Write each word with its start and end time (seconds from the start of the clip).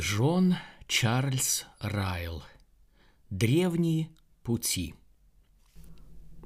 Джон 0.00 0.56
Чарльз 0.88 1.66
Райл. 1.78 2.42
Древние 3.28 4.08
пути. 4.42 4.94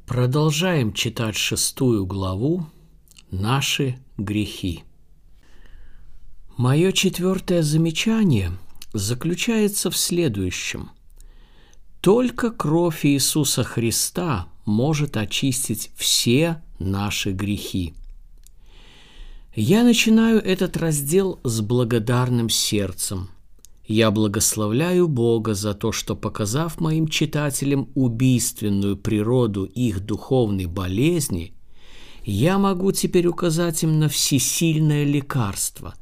Продолжаем 0.09 0.93
читать 0.93 1.37
шестую 1.37 2.05
главу 2.05 2.67
«Наши 3.31 4.01
грехи». 4.17 4.83
Мое 6.57 6.91
четвертое 6.91 7.63
замечание 7.63 8.51
заключается 8.93 9.89
в 9.89 9.97
следующем. 9.97 10.91
Только 12.01 12.51
кровь 12.51 13.07
Иисуса 13.07 13.63
Христа 13.63 14.49
может 14.65 15.17
очистить 15.17 15.93
все 15.95 16.61
наши 16.81 17.31
грехи. 17.31 17.95
Я 19.55 19.85
начинаю 19.85 20.41
этот 20.41 20.77
раздел 20.77 21.39
с 21.45 21.61
благодарным 21.61 22.49
сердцем. 22.51 23.31
Я 23.87 24.11
благословляю 24.11 25.09
Бога 25.09 25.55
за 25.55 25.75
то, 25.75 25.93
что, 25.93 26.17
показав 26.17 26.81
моим 26.81 27.07
читателям 27.07 27.91
убийственную 27.95 28.97
природу 28.97 29.65
их 29.65 30.01
духовной 30.01 30.67
болезни, 30.67 31.53
я 32.25 32.59
могу 32.59 32.93
теперь 32.93 33.27
указать 33.27 33.83
им 33.83 33.99
на 33.99 34.09
всесильное 34.09 35.05
лекарство. 35.05 35.95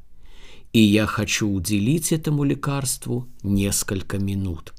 И 0.72 0.80
я 0.80 1.06
хочу 1.06 1.50
уделить 1.50 2.12
этому 2.12 2.44
лекарству 2.44 3.28
несколько 3.42 4.18
минут. 4.18 4.72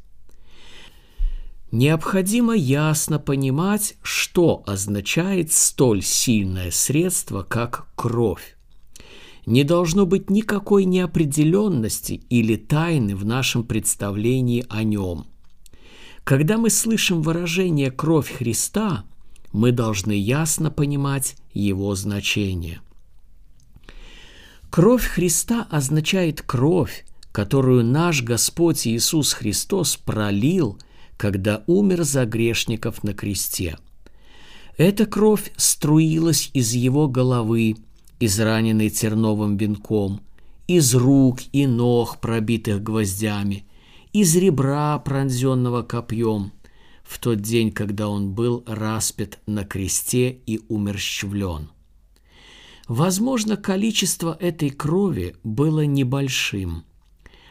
Необходимо 1.72 2.56
ясно 2.56 3.20
понимать, 3.20 3.96
что 4.02 4.64
означает 4.66 5.52
столь 5.52 6.04
сильное 6.04 6.72
средство, 6.72 7.44
как 7.44 7.88
кровь 7.96 8.53
не 9.46 9.64
должно 9.64 10.06
быть 10.06 10.30
никакой 10.30 10.86
неопределенности 10.86 12.22
или 12.30 12.56
тайны 12.56 13.16
в 13.16 13.26
нашем 13.26 13.64
представлении 13.64 14.66
о 14.70 14.84
нем. 14.84 15.26
Когда 16.24 16.58
мы 16.58 16.70
слышим 16.70 17.22
выражение 17.22 17.92
«кровь 17.92 18.32
Христа», 18.32 19.04
мы 19.52 19.72
должны 19.72 20.14
ясно 20.14 20.72
понимать 20.72 21.36
его 21.54 21.94
значение. 21.96 22.82
Кровь 24.70 25.06
Христа 25.06 25.68
означает 25.70 26.42
кровь, 26.42 27.06
которую 27.32 27.84
наш 27.84 28.24
Господь 28.24 28.88
Иисус 28.88 29.34
Христос 29.34 29.98
пролил, 29.98 30.80
когда 31.18 31.64
умер 31.68 32.04
за 32.04 32.26
грешников 32.26 33.04
на 33.04 33.14
кресте. 33.14 33.78
Эта 34.78 35.06
кровь 35.06 35.52
струилась 35.58 36.50
из 36.54 36.74
его 36.74 37.08
головы– 37.08 37.76
израненный 38.20 38.90
терновым 38.90 39.58
венком, 39.58 40.22
из 40.68 40.96
рук 40.96 41.40
и 41.52 41.68
ног, 41.68 42.20
пробитых 42.22 42.82
гвоздями, 42.82 43.66
из 44.14 44.36
ребра, 44.36 44.98
пронзенного 45.00 45.82
копьем, 45.82 46.52
в 47.04 47.20
тот 47.20 47.42
день, 47.42 47.72
когда 47.72 48.08
он 48.08 48.34
был 48.34 48.64
распят 48.66 49.40
на 49.46 49.66
кресте 49.66 50.30
и 50.46 50.62
умерщвлен. 50.70 51.70
Возможно, 52.88 53.58
количество 53.58 54.38
этой 54.40 54.70
крови 54.70 55.36
было 55.44 55.86
небольшим. 55.86 56.84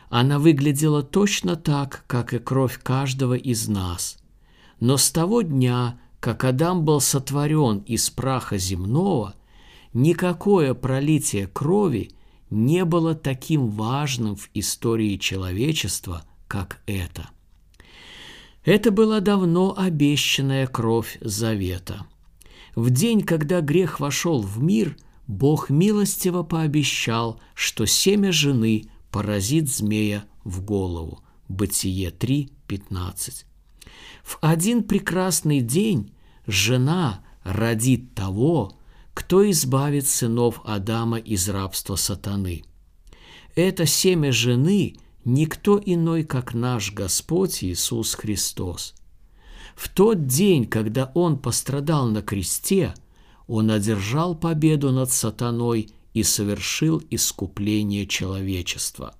Она 0.09 0.39
выглядела 0.39 1.03
точно 1.03 1.57
так, 1.57 2.05
как 2.07 2.35
и 2.35 2.39
кровь 2.39 2.79
каждого 2.83 3.35
из 3.35 3.67
нас. 3.67 4.19
Но 4.79 4.97
с 4.97 5.11
того 5.11 5.43
дня, 5.43 5.99
как 6.21 6.45
Адам 6.45 6.85
был 6.85 7.01
сотворен 7.01 7.79
из 7.79 8.09
праха 8.11 8.59
земного– 8.59 9.35
Никакое 9.93 10.75
пролитие 10.75 11.47
крови 11.47 12.13
не 12.51 12.85
было 12.85 13.15
таким 13.15 13.69
важным 13.69 14.37
в 14.37 14.49
истории 14.55 15.17
человечества, 15.17 16.25
как 16.49 16.83
это. 16.87 17.29
Это 18.65 18.91
была 18.91 19.21
давно 19.21 19.75
обещанная 19.77 20.67
кровь 20.67 21.19
завета. 21.21 22.07
В 22.75 22.91
день, 22.91 23.23
когда 23.23 23.61
грех 23.61 24.01
вошел 24.01 24.41
в 24.41 24.63
мир, 24.63 24.97
Бог 25.27 25.69
милостиво 25.69 26.43
пообещал, 26.43 27.41
что 27.55 27.87
семя 27.87 28.33
жены 28.33 28.85
поразит 29.11 29.69
змея 29.69 30.25
в 30.45 30.63
голову. 30.63 31.21
Бытие 31.49 32.11
3.15. 32.11 33.45
В 34.23 34.39
один 34.41 34.85
прекрасный 34.85 35.61
день 35.61 36.13
жена 36.47 37.25
родит 37.45 38.15
того, 38.15 38.73
кто 39.15 39.49
избавит 39.51 40.07
сынов 40.07 40.61
Адама 40.65 41.19
из 41.19 41.49
рабства 41.49 41.97
сатаны. 41.97 42.65
Это 43.55 43.87
семя 43.87 44.33
жены 44.33 44.97
никто 45.25 45.81
иной, 45.85 46.25
как 46.25 46.55
наш 46.55 46.93
Господь 46.93 47.63
Иисус 47.63 48.15
Христос. 48.15 48.95
В 49.77 49.89
тот 49.89 50.27
день, 50.27 50.67
когда 50.67 51.11
Он 51.15 51.39
пострадал 51.39 52.09
на 52.09 52.23
кресте, 52.23 52.95
Он 53.47 53.71
одержал 53.71 54.35
победу 54.35 54.91
над 54.93 55.11
сатаной 55.11 55.91
и 56.15 56.23
совершил 56.23 57.03
искупление 57.11 58.07
человечества. 58.07 59.15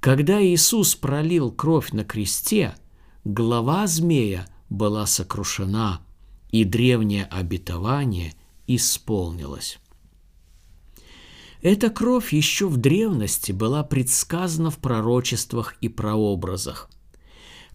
Когда 0.00 0.42
Иисус 0.42 0.94
пролил 0.94 1.50
кровь 1.50 1.90
на 1.92 2.04
кресте, 2.04 2.74
голова 3.24 3.86
змея 3.86 4.46
была 4.70 5.06
сокрушена, 5.06 6.02
и 6.50 6.64
древнее 6.64 7.24
обетование 7.24 8.34
исполнилось. 8.68 9.78
Эта 11.60 11.90
кровь 11.90 12.32
еще 12.32 12.68
в 12.68 12.76
древности 12.76 13.50
была 13.50 13.82
предсказана 13.82 14.70
в 14.70 14.78
пророчествах 14.78 15.74
и 15.80 15.88
прообразах. 15.88 16.88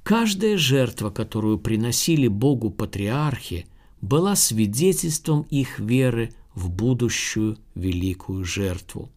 Каждая 0.03 0.57
жертва, 0.57 1.09
которую 1.09 1.59
приносили 1.59 2.27
Богу 2.27 2.69
патриархи, 2.69 3.67
была 4.01 4.35
свидетельством 4.35 5.43
их 5.49 5.79
веры 5.79 6.33
в 6.55 6.69
будущую 6.69 7.57
великую 7.75 8.43
жертву. 8.43 9.09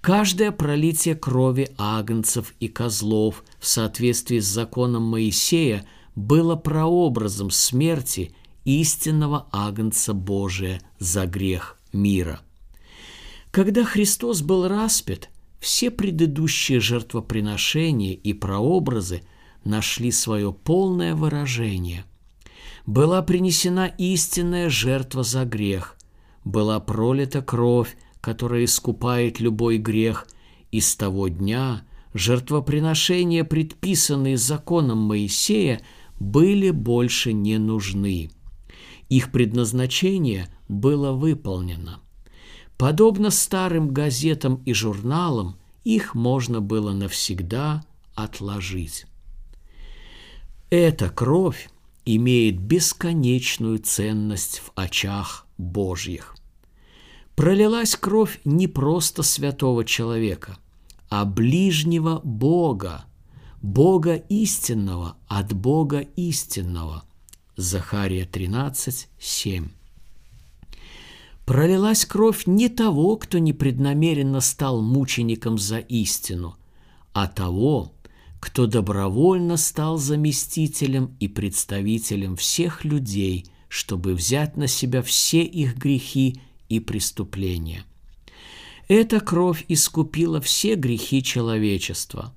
Каждое 0.00 0.50
пролитие 0.50 1.14
крови 1.14 1.68
агнцев 1.76 2.54
и 2.60 2.68
козлов 2.68 3.44
в 3.58 3.66
соответствии 3.66 4.38
с 4.38 4.46
законом 4.46 5.02
Моисея 5.02 5.84
было 6.14 6.56
прообразом 6.56 7.50
смерти 7.50 8.34
истинного 8.64 9.48
Агнца 9.52 10.14
Божия 10.14 10.80
за 10.98 11.26
грех 11.26 11.78
мира. 11.92 12.40
Когда 13.50 13.84
Христос 13.84 14.42
был 14.42 14.68
распят, 14.68 15.28
все 15.58 15.90
предыдущие 15.90 16.80
жертвоприношения 16.80 18.14
и 18.14 18.32
прообразы 18.32 19.22
нашли 19.64 20.10
свое 20.10 20.52
полное 20.52 21.14
выражение. 21.14 22.04
Была 22.86 23.22
принесена 23.22 23.86
истинная 23.86 24.70
жертва 24.70 25.22
за 25.22 25.44
грех, 25.44 25.96
была 26.44 26.80
пролита 26.80 27.42
кровь, 27.42 27.96
которая 28.20 28.64
искупает 28.64 29.40
любой 29.40 29.78
грех, 29.78 30.26
и 30.70 30.80
с 30.80 30.96
того 30.96 31.28
дня 31.28 31.82
жертвоприношения, 32.14 33.44
предписанные 33.44 34.36
законом 34.36 34.98
Моисея, 34.98 35.80
были 36.18 36.70
больше 36.70 37.32
не 37.32 37.58
нужны– 37.58 38.30
их 39.10 39.32
предназначение 39.32 40.48
было 40.68 41.12
выполнено. 41.12 42.00
Подобно 42.78 43.30
старым 43.30 43.88
газетам 43.88 44.62
и 44.64 44.72
журналам, 44.72 45.58
их 45.84 46.14
можно 46.14 46.60
было 46.60 46.92
навсегда 46.92 47.84
отложить. 48.14 49.06
Эта 50.70 51.10
кровь 51.10 51.68
имеет 52.06 52.60
бесконечную 52.60 53.80
ценность 53.80 54.60
в 54.60 54.70
очах 54.76 55.46
Божьих. 55.58 56.36
Пролилась 57.34 57.96
кровь 57.96 58.40
не 58.44 58.68
просто 58.68 59.22
святого 59.22 59.84
человека, 59.84 60.58
а 61.08 61.24
ближнего 61.24 62.20
Бога, 62.22 63.04
Бога 63.60 64.14
истинного 64.14 65.16
от 65.26 65.52
Бога 65.52 65.98
истинного– 65.98 67.02
Захария 67.60 68.24
13, 68.24 69.08
7. 69.18 69.68
Пролилась 71.44 72.06
кровь 72.06 72.46
не 72.46 72.70
того, 72.70 73.16
кто 73.16 73.38
непреднамеренно 73.38 74.40
стал 74.40 74.80
мучеником 74.80 75.58
за 75.58 75.78
истину, 75.78 76.56
а 77.12 77.26
того, 77.26 77.92
кто 78.40 78.66
добровольно 78.66 79.58
стал 79.58 79.98
заместителем 79.98 81.14
и 81.20 81.28
представителем 81.28 82.36
всех 82.36 82.84
людей, 82.84 83.44
чтобы 83.68 84.14
взять 84.14 84.56
на 84.56 84.66
себя 84.66 85.02
все 85.02 85.42
их 85.42 85.76
грехи 85.76 86.40
и 86.70 86.80
преступления. 86.80 87.84
Эта 88.88 89.20
кровь 89.20 89.66
искупила 89.68 90.40
все 90.40 90.76
грехи 90.76 91.22
человечества. 91.22 92.34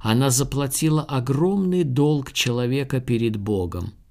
Она 0.00 0.30
заплатила 0.30 1.02
огромный 1.02 1.84
долг 1.84 2.32
человека 2.32 3.00
перед 3.00 3.36
Богом– 3.36 3.92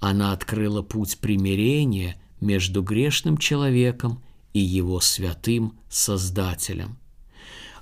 она 0.00 0.32
открыла 0.32 0.82
путь 0.82 1.18
примирения 1.18 2.20
между 2.40 2.82
грешным 2.82 3.38
человеком 3.38 4.22
и 4.52 4.60
его 4.60 5.00
святым 5.00 5.78
Создателем. 5.88 6.98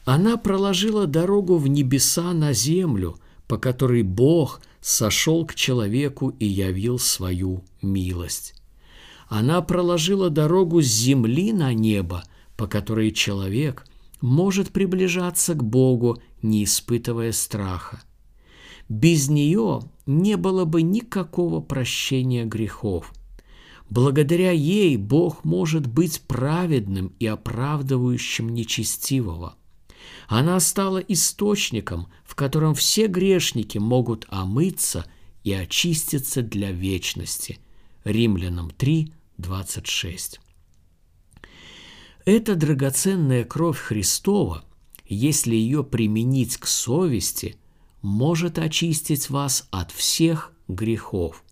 Она 0.05 0.37
проложила 0.37 1.07
дорогу 1.07 1.57
в 1.57 1.69
небеса 1.69 2.33
на 2.33 2.53
землю, 2.53 3.19
по 3.47 3.59
которой 3.59 4.03
Бог 4.03 4.61
сошел 4.81 5.47
к 5.47 5.55
человеку 5.55 6.31
и 6.31 6.47
явил 6.47 6.99
свою 6.99 7.65
милость. 7.83 8.55
Она 9.29 9.63
проложила 9.63 10.29
дорогу 10.29 10.83
с 10.83 10.87
земли 10.87 11.53
на 11.53 11.73
небо, 11.73 12.25
по 12.57 12.67
которой 12.67 13.13
человек 13.13 13.87
может 14.21 14.71
приближаться 14.71 15.55
к 15.55 15.65
Богу, 15.65 16.23
не 16.43 16.65
испытывая 16.65 17.33
страха. 17.33 18.03
Без 18.93 19.31
нее 19.31 19.81
не 20.05 20.37
было 20.37 20.67
бы 20.67 20.83
никакого 20.83 21.61
прощения 21.61 22.45
грехов. 22.45 23.15
Благодаря 23.89 24.51
ей 24.51 24.99
Бог 24.99 25.45
может 25.45 25.87
быть 25.87 26.21
праведным 26.23 27.13
и 27.19 27.27
оправдывающим 27.27 28.51
нечестивого– 28.51 29.57
она 30.29 30.61
стала 30.61 30.99
источником, 30.99 32.09
в 32.25 32.35
котором 32.35 32.75
все 32.75 33.07
грешники 33.07 33.79
могут 33.79 34.27
омыться 34.29 35.07
и 35.45 35.53
очиститься 35.53 36.43
для 36.43 36.73
вечности. 36.73 37.59
Римлянам 38.05 38.71
3, 38.71 39.13
26. 39.39 40.41
Эта 42.25 42.55
драгоценная 42.55 43.45
кровь 43.45 43.79
Христова, 43.79 44.65
если 45.07 45.55
ее 45.55 45.85
применить 45.85 46.57
к 46.57 46.67
совести, 46.67 47.57
может 48.03 48.59
очистить 48.59 49.31
вас 49.31 49.67
от 49.71 49.91
всех 49.91 50.53
грехов. 50.69 51.45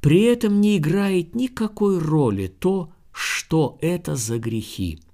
При 0.00 0.22
этом 0.22 0.60
не 0.60 0.78
играет 0.78 1.34
никакой 1.34 1.98
роли 1.98 2.48
то, 2.48 2.92
что 3.12 3.78
это 3.80 4.16
за 4.16 4.38
грехи– 4.38 5.00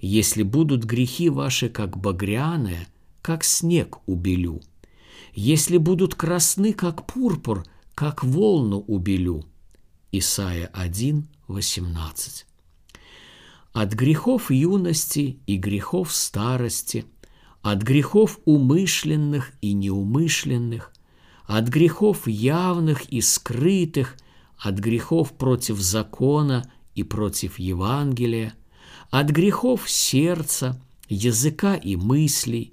если 0.00 0.42
будут 0.42 0.84
грехи 0.84 1.28
ваши, 1.28 1.68
как 1.68 1.98
багряные, 1.98 2.88
как 3.22 3.44
снег 3.44 3.98
убелю. 4.06 4.60
Если 5.34 5.76
будут 5.76 6.14
красны, 6.14 6.72
как 6.72 7.06
пурпур, 7.06 7.64
как 7.94 8.24
волну 8.24 8.78
убелю. 8.78 9.44
Исайя 10.10 10.70
1, 10.72 11.28
18. 11.48 12.46
От 13.72 13.92
грехов 13.92 14.50
юности 14.50 15.38
и 15.46 15.56
грехов 15.56 16.12
старости, 16.12 17.04
от 17.62 17.82
грехов 17.82 18.38
умышленных 18.44 19.52
и 19.60 19.72
неумышленных, 19.72 20.92
от 21.46 21.68
грехов 21.68 22.26
явных 22.26 23.04
и 23.06 23.20
скрытых, 23.20 24.16
от 24.58 24.78
грехов 24.78 25.32
против 25.32 25.78
закона 25.78 26.70
и 26.94 27.02
против 27.02 27.58
Евангелия– 27.58 28.54
от 29.10 29.30
грехов 29.30 29.90
сердца, 29.90 30.80
языка 31.08 31.74
и 31.74 31.96
мыслей, 31.96 32.72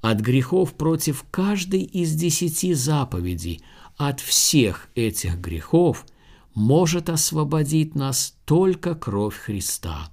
от 0.00 0.20
грехов 0.20 0.74
против 0.74 1.24
каждой 1.30 1.82
из 1.82 2.14
десяти 2.14 2.74
заповедей, 2.74 3.62
от 3.96 4.20
всех 4.20 4.88
этих 4.94 5.38
грехов 5.38 6.06
может 6.54 7.08
освободить 7.10 7.94
нас 7.94 8.36
только 8.44 8.94
кровь 8.94 9.36
Христа. 9.36 10.10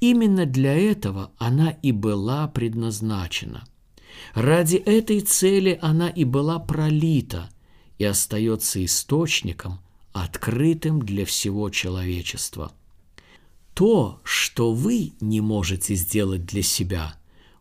Именно 0.00 0.46
для 0.46 0.74
этого 0.74 1.32
она 1.38 1.70
и 1.70 1.92
была 1.92 2.48
предназначена. 2.48 3.66
Ради 4.34 4.76
этой 4.76 5.20
цели 5.20 5.78
она 5.80 6.08
и 6.08 6.24
была 6.24 6.58
пролита 6.58 7.50
и 7.98 8.04
остается 8.04 8.84
источником, 8.84 9.80
открытым 10.12 11.00
для 11.00 11.24
всего 11.24 11.70
человечества– 11.70 12.72
то, 13.76 14.22
что 14.24 14.72
вы 14.72 15.12
не 15.20 15.42
можете 15.42 15.96
сделать 15.96 16.46
для 16.46 16.62
себя, 16.62 17.14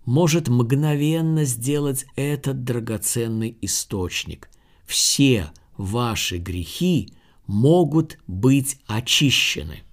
может 0.05 0.47
мгновенно 0.47 1.43
сделать 1.43 2.05
этот 2.15 2.63
драгоценный 2.63 3.57
источник. 3.59 4.49
Все 4.85 5.51
ваши 5.75 6.38
грехи 6.38 7.09
могут 7.47 8.17
быть 8.27 8.79
очищены. 8.88 9.83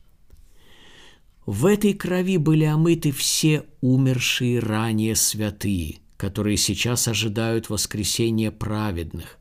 В 1.46 1.66
этой 1.66 1.92
крови 1.92 2.36
были 2.36 2.64
омыты 2.64 3.10
все 3.10 3.64
умершие 3.80 4.60
ранее 4.60 5.16
святые, 5.16 5.98
которые 6.16 6.56
сейчас 6.56 7.08
ожидают 7.08 7.68
воскресения 7.68 8.52
праведных. 8.52 9.38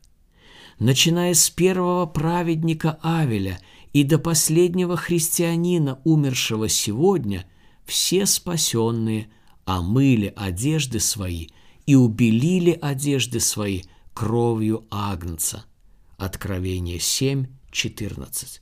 Начиная 0.80 1.34
с 1.34 1.48
первого 1.48 2.06
праведника 2.06 2.98
Авеля 3.02 3.60
и 3.92 4.02
до 4.02 4.18
последнего 4.18 4.96
христианина, 4.96 6.00
умершего 6.02 6.68
сегодня, 6.68 7.46
все 7.84 8.26
спасенные 8.26 9.28
омыли 9.64 10.32
одежды 10.34 10.98
свои 10.98 11.48
и 11.86 11.94
убелили 11.94 12.76
одежды 12.82 13.38
свои 13.38 13.82
кровью 14.12 14.86
Агнца. 14.90 15.66
Откровение 16.16 16.98
7, 16.98 17.46
14. 17.70 18.60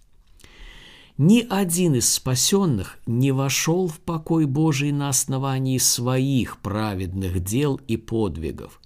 Ни 1.23 1.47
один 1.49 1.95
из 1.95 2.13
спасенных 2.13 2.99
не 3.07 3.31
вошел 3.31 3.89
в 3.89 4.01
покой 4.01 4.47
Божий 4.47 4.91
на 4.91 5.11
основании 5.11 5.79
своих 5.79 6.59
праведных 6.59 7.45
дел 7.45 7.81
и 7.87 7.97
подвигов. 7.97 8.81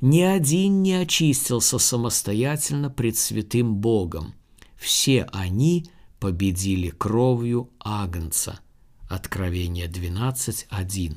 Ни 0.00 0.20
один 0.20 0.82
не 0.82 0.94
очистился 0.94 1.78
самостоятельно 1.78 2.88
пред 2.88 3.16
святым 3.16 3.76
Богом– 3.76 4.34
все 4.76 5.26
они 5.32 5.86
победили 6.20 6.90
кровью 6.90 7.70
Агнца. 7.80 8.60
Откровение 9.08 9.88
12.1. 9.88 11.16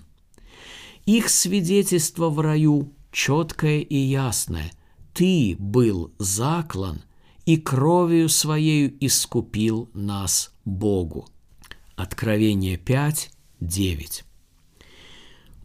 Их 1.06 1.30
свидетельство 1.30 2.30
в 2.30 2.40
раю 2.40 2.94
четкое 3.12 3.80
и 3.80 3.96
ясное. 3.96 4.72
Ты 5.14 5.56
был 5.60 6.14
заклан 6.18 7.04
и 7.50 7.58
кровью 7.58 8.30
своею 8.30 8.96
искупил 9.04 9.90
нас 9.96 10.54
Богу. 10.66 11.28
Откровение 11.96 12.78
5.9. 12.78 14.24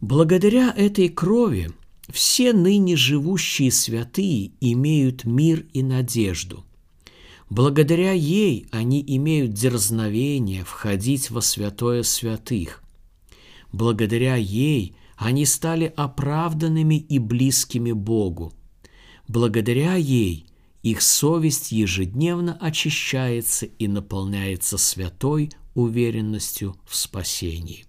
Благодаря 0.01 0.73
этой 0.75 1.09
крови 1.09 1.69
все 2.09 2.53
ныне 2.53 2.95
живущие 2.95 3.71
святые 3.71 4.53
имеют 4.61 5.25
мир 5.25 5.67
и 5.73 5.83
надежду– 5.83 6.65
Благодаря 7.51 8.11
ей 8.11 8.65
они 8.71 9.03
имеют 9.05 9.53
дерзновение 9.53 10.63
входить 10.63 11.29
во 11.29 11.41
святое 11.41 12.01
святых. 12.01 12.81
Благодаря 13.71 14.35
ей 14.35 14.95
они 15.15 15.45
стали 15.45 15.93
оправданными 15.95 16.95
и 16.95 17.19
близкими 17.19 17.91
Богу. 17.91 18.51
Благодаря 19.27 19.93
ей 19.93 20.47
их 20.85 21.01
совесть 21.01 21.71
ежедневно 21.71 22.57
очищается 22.61 23.65
и 23.65 23.87
наполняется 23.87 24.77
святой 24.77 25.49
уверенностью 25.73 26.77
в 26.85 26.95
спасении. 26.95 27.85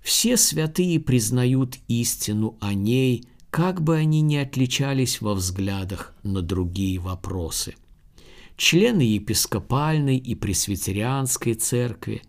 Все 0.00 0.36
святые 0.36 0.98
признают 0.98 1.76
истину 1.86 2.56
о 2.60 2.74
ней, 2.74 3.28
как 3.50 3.82
бы 3.82 3.96
они 3.96 4.22
ни 4.22 4.36
отличались 4.36 5.20
во 5.20 5.34
взглядах 5.34 6.14
на 6.22 6.42
другие 6.42 6.98
вопросы 6.98 7.74
члены 8.56 9.02
епископальной 9.02 10.18
и 10.18 10.34
пресвитерианской 10.34 11.54
церкви, 11.54 12.22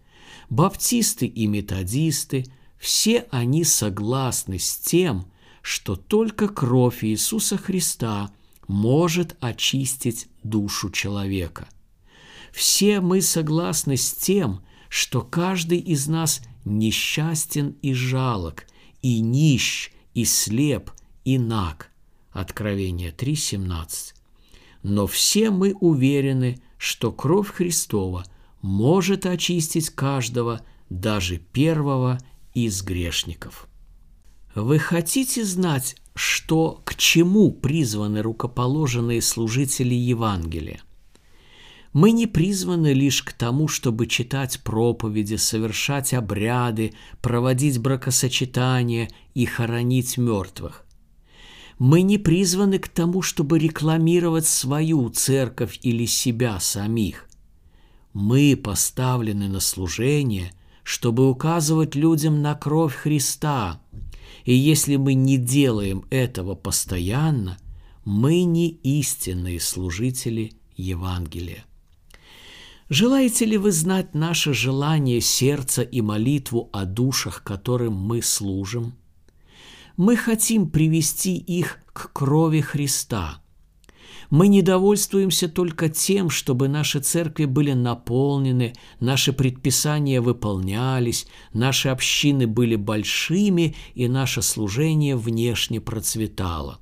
баптисты 0.50 1.26
и 1.26 1.48
методисты, 1.48 2.46
все 2.78 3.28
они 3.32 3.64
согласны 3.64 4.58
с 4.60 4.78
тем, 4.78 5.32
что 5.62 5.96
только 5.96 6.48
кровь 6.48 7.04
Иисуса 7.04 7.58
Христа 7.58 8.32
может 8.68 9.36
очистить 9.40 10.28
душу 10.44 10.90
человека. 10.90 11.68
Все 12.52 13.02
мы 13.02 13.22
согласны 13.22 13.98
с 13.98 14.14
тем, 14.14 14.64
что 14.90 15.22
каждый 15.22 15.80
из 15.80 16.08
нас 16.08 16.42
несчастен 16.66 17.76
и 17.82 17.94
жалок, 17.94 18.68
и 19.02 19.20
нищ, 19.20 19.92
и 20.14 20.26
слеп, 20.26 20.92
и 21.26 21.38
наг. 21.38 21.92
Откровение 22.32 23.12
3.17 23.12 24.14
но 24.84 25.08
все 25.08 25.50
мы 25.50 25.74
уверены, 25.80 26.62
что 26.78 27.12
кровь 27.12 27.50
Христова 27.50 28.26
может 28.62 29.26
очистить 29.26 29.90
каждого, 29.90 30.62
даже 30.90 31.38
первого 31.38 32.20
из 32.54 32.84
грешников. 32.84 33.68
Вы 34.54 34.78
хотите 34.78 35.44
знать, 35.46 35.96
что 36.16 36.82
к 36.86 36.96
чему 36.96 37.52
призваны 37.52 38.22
рукоположенные 38.22 39.22
служители 39.22 39.96
Евангелия? 39.96 40.82
Мы 41.94 42.12
не 42.12 42.26
призваны 42.26 42.94
лишь 42.94 43.22
к 43.22 43.34
тому, 43.34 43.68
чтобы 43.68 44.08
читать 44.08 44.62
проповеди, 44.64 45.36
совершать 45.36 46.14
обряды, 46.14 46.94
проводить 47.22 47.78
бракосочетания 47.78 49.10
и 49.36 49.46
хоронить 49.46 50.18
мертвых. 50.18 50.86
Мы 51.78 52.02
не 52.02 52.18
призваны 52.18 52.80
к 52.80 52.88
тому, 52.88 53.22
чтобы 53.22 53.60
рекламировать 53.60 54.48
свою 54.48 55.10
церковь 55.10 55.80
или 55.84 56.06
себя 56.06 56.60
самих. 56.60 57.28
Мы 58.14 58.56
поставлены 58.56 59.48
на 59.48 59.60
служение, 59.60 60.52
чтобы 60.84 61.30
указывать 61.30 61.96
людям 61.96 62.42
на 62.42 62.56
кровь 62.56 62.96
Христа, 62.96 63.82
И 64.46 64.54
если 64.54 64.98
мы 64.98 65.14
не 65.14 65.38
делаем 65.38 66.06
этого 66.10 66.56
постоянно, 66.56 67.58
мы 68.06 68.44
не 68.44 68.70
истинные 68.70 69.60
служители 69.60 70.54
Евангелия. 70.76 71.66
Желаете 72.90 73.46
ли 73.46 73.58
вы 73.58 73.72
знать 73.72 74.14
наше 74.14 74.54
желание 74.54 75.22
сердца 75.22 75.82
и 75.82 76.02
молитву 76.02 76.70
о 76.74 76.86
душах, 76.86 77.44
которым 77.44 77.94
мы 77.94 78.22
служим? 78.22 78.94
Мы 79.96 80.16
хотим 80.16 80.70
привести 80.70 81.38
их 81.38 81.80
к 81.94 82.12
крови 82.12 82.62
Христа. 82.62 83.43
Мы 84.34 84.48
не 84.48 84.64
довольствуемся 84.64 85.48
только 85.48 85.90
тем, 85.90 86.32
чтобы 86.32 86.68
наши 86.68 87.00
церкви 87.00 87.46
были 87.46 87.74
наполнены, 87.74 88.74
наши 89.00 89.32
предписания 89.32 90.22
выполнялись, 90.22 91.28
наши 91.54 91.90
общины 91.90 92.48
были 92.48 92.76
большими 92.76 93.76
и 93.94 94.08
наше 94.08 94.42
служение 94.42 95.16
внешне 95.16 95.80
процветало. 95.80 96.80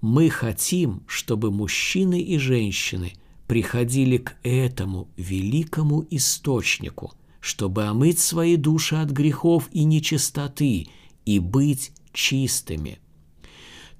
Мы 0.00 0.30
хотим, 0.30 1.02
чтобы 1.08 1.50
мужчины 1.50 2.20
и 2.20 2.38
женщины 2.38 3.14
приходили 3.48 4.18
к 4.18 4.36
этому 4.44 5.08
великому 5.16 6.06
источнику, 6.10 7.12
чтобы 7.40 7.86
омыть 7.86 8.20
свои 8.20 8.54
души 8.54 8.94
от 8.94 9.10
грехов 9.10 9.68
и 9.72 9.82
нечистоты 9.82 10.86
и 11.26 11.40
быть 11.40 11.90
чистыми. 12.12 13.00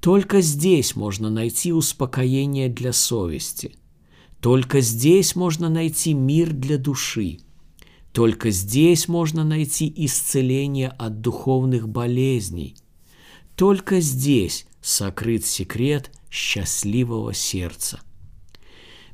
Только 0.01 0.41
здесь 0.41 0.97
можно 0.97 1.31
найти 1.31 1.73
успокоение 1.73 2.69
для 2.69 2.93
совести. 2.93 3.77
Только 4.41 4.81
здесь 4.81 5.37
можно 5.37 5.69
найти 5.69 6.15
мир 6.15 6.53
для 6.53 6.79
души. 6.79 7.39
Только 8.13 8.51
здесь 8.51 9.09
можно 9.09 9.45
найти 9.45 9.93
исцеление 9.95 10.89
от 10.89 11.21
духовных 11.21 11.89
болезней. 11.89 12.77
Только 13.55 14.01
здесь 14.01 14.67
сокрыт 14.81 15.45
секрет 15.45 16.11
счастливого 16.31 17.35
сердца– 17.35 18.01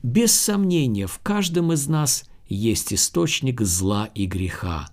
без 0.06 0.32
сомнения, 0.32 1.08
в 1.08 1.18
каждом 1.18 1.72
из 1.72 1.88
нас 1.88 2.26
есть 2.46 2.92
источник 2.92 3.60
зла 3.62 4.08
и 4.14 4.26
греха. 4.26 4.88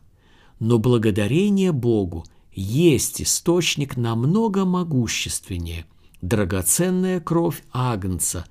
Но 0.60 0.80
благодарение 0.80 1.72
Богу 1.72 2.26
есть 2.54 3.22
источник 3.22 3.98
намного 3.98 4.66
могущественнее, 4.66 5.86
драгоценная 6.22 7.20
кровь 7.20 7.64
Агнца. 7.72 8.46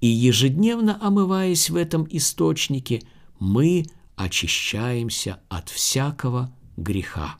И 0.00 0.06
ежедневно 0.06 0.98
омываясь 1.00 1.68
в 1.70 1.76
этом 1.76 2.06
источнике, 2.10 3.02
мы 3.38 3.84
очищаемся 4.16 5.40
от 5.48 5.68
всякого 5.68 6.54
греха. 6.76 7.36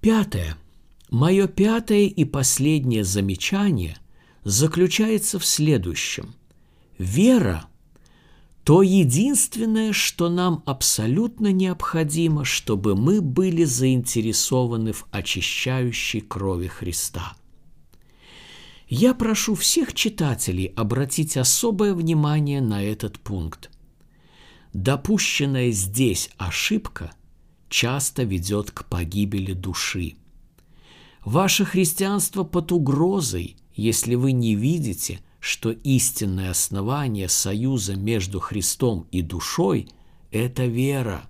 Пятое. 0.00 0.56
Мое 1.10 1.46
пятое 1.46 2.06
и 2.06 2.24
последнее 2.24 3.04
замечание– 3.04 3.96
заключается 4.44 5.38
в 5.38 5.44
следующем. 5.44 6.34
Вера– 6.98 7.66
то 8.64 8.82
единственное, 8.82 9.92
что 9.92 10.28
нам 10.28 10.62
абсолютно 10.66 11.52
необходимо, 11.52 12.44
чтобы 12.44 12.94
мы 12.94 13.20
были 13.20 13.64
заинтересованы 13.64 14.92
в 14.92 15.06
очищающей 15.10 16.20
крови 16.20 16.68
Христа. 16.68 17.34
Я 18.88 19.14
прошу 19.14 19.54
всех 19.54 19.94
читателей 19.94 20.66
обратить 20.76 21.36
особое 21.36 21.94
внимание 21.94 22.60
на 22.60 22.82
этот 22.82 23.18
пункт. 23.18 23.70
Допущенная 24.72 25.70
здесь 25.70 26.30
ошибка 26.36 27.12
часто 27.68 28.24
ведет 28.24 28.70
к 28.70 28.84
погибели 28.84 29.52
души. 29.52 30.14
Ваше 31.24 31.64
христианство 31.64 32.44
под 32.44 32.72
угрозой– 32.72 33.56
если 33.80 34.14
вы 34.14 34.32
не 34.32 34.54
видите, 34.56 35.20
что 35.40 35.70
истинное 35.70 36.50
основание 36.50 37.28
союза 37.28 37.96
между 37.96 38.40
Христом 38.40 39.06
и 39.10 39.22
душой– 39.22 39.88
это 40.30 40.66
вера. 40.66 41.22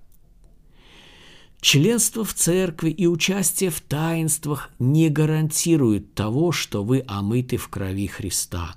Членство 1.61 2.25
в 2.25 2.35
церкви 2.35 2.91
и 2.91 3.07
участие 3.07 3.71
в 3.71 3.81
таинствах 3.81 4.71
не 4.79 5.09
гарантируют 5.09 6.15
того, 6.15 6.53
что 6.53 6.83
вы 6.83 7.05
омыты 7.07 7.57
в 7.57 7.69
крови 7.69 8.07
Христа. 8.07 8.75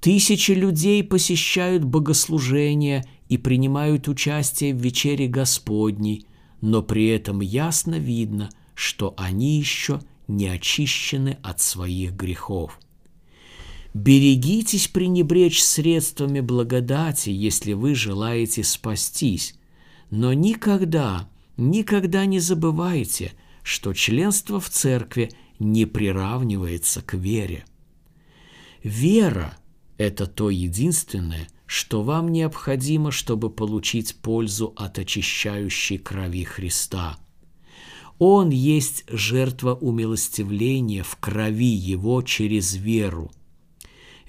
Тысячи 0.00 0.52
людей 0.52 1.04
посещают 1.04 1.84
богослужения 1.84 3.04
и 3.28 3.38
принимают 3.38 4.08
участие 4.08 4.74
в 4.74 4.78
вечере 4.78 5.28
Господней, 5.28 6.26
но 6.60 6.82
при 6.82 7.06
этом 7.08 7.40
ясно 7.40 7.94
видно, 7.94 8.50
что 8.74 9.14
они 9.16 9.58
еще– 9.58 10.00
не 10.28 10.48
очищены 10.48 11.38
от 11.42 11.60
своих 11.60 12.12
грехов. 12.12 12.80
Берегитесь 13.94 14.88
пренебречь 14.88 15.62
средствами 15.62 16.40
благодати, 16.40 17.28
если 17.28 17.74
вы 17.74 17.94
желаете 17.94 18.64
спастись, 18.64 19.54
но 20.10 20.32
никогда, 20.32 21.28
никогда 21.56 22.24
не 22.24 22.38
забывайте, 22.38 23.32
что 23.62 23.92
членство 23.92 24.60
в 24.60 24.70
церкви 24.70 25.30
не 25.58 25.84
приравнивается 25.84 27.02
к 27.02 27.14
вере. 27.14 27.64
Вера– 28.82 29.56
это 29.98 30.26
то 30.26 30.48
единственное, 30.48 31.48
что 31.66 32.02
вам 32.02 32.32
необходимо, 32.32 33.10
чтобы 33.10 33.50
получить 33.50 34.16
пользу 34.16 34.72
от 34.76 34.98
очищающей 34.98 35.98
крови 35.98 36.44
Христа– 36.44 37.18
он 38.24 38.50
есть 38.50 39.04
жертва 39.08 39.74
умилостивления 39.74 41.02
в 41.02 41.16
крови 41.16 41.74
Его 41.74 42.22
через 42.22 42.76
веру. 42.76 43.32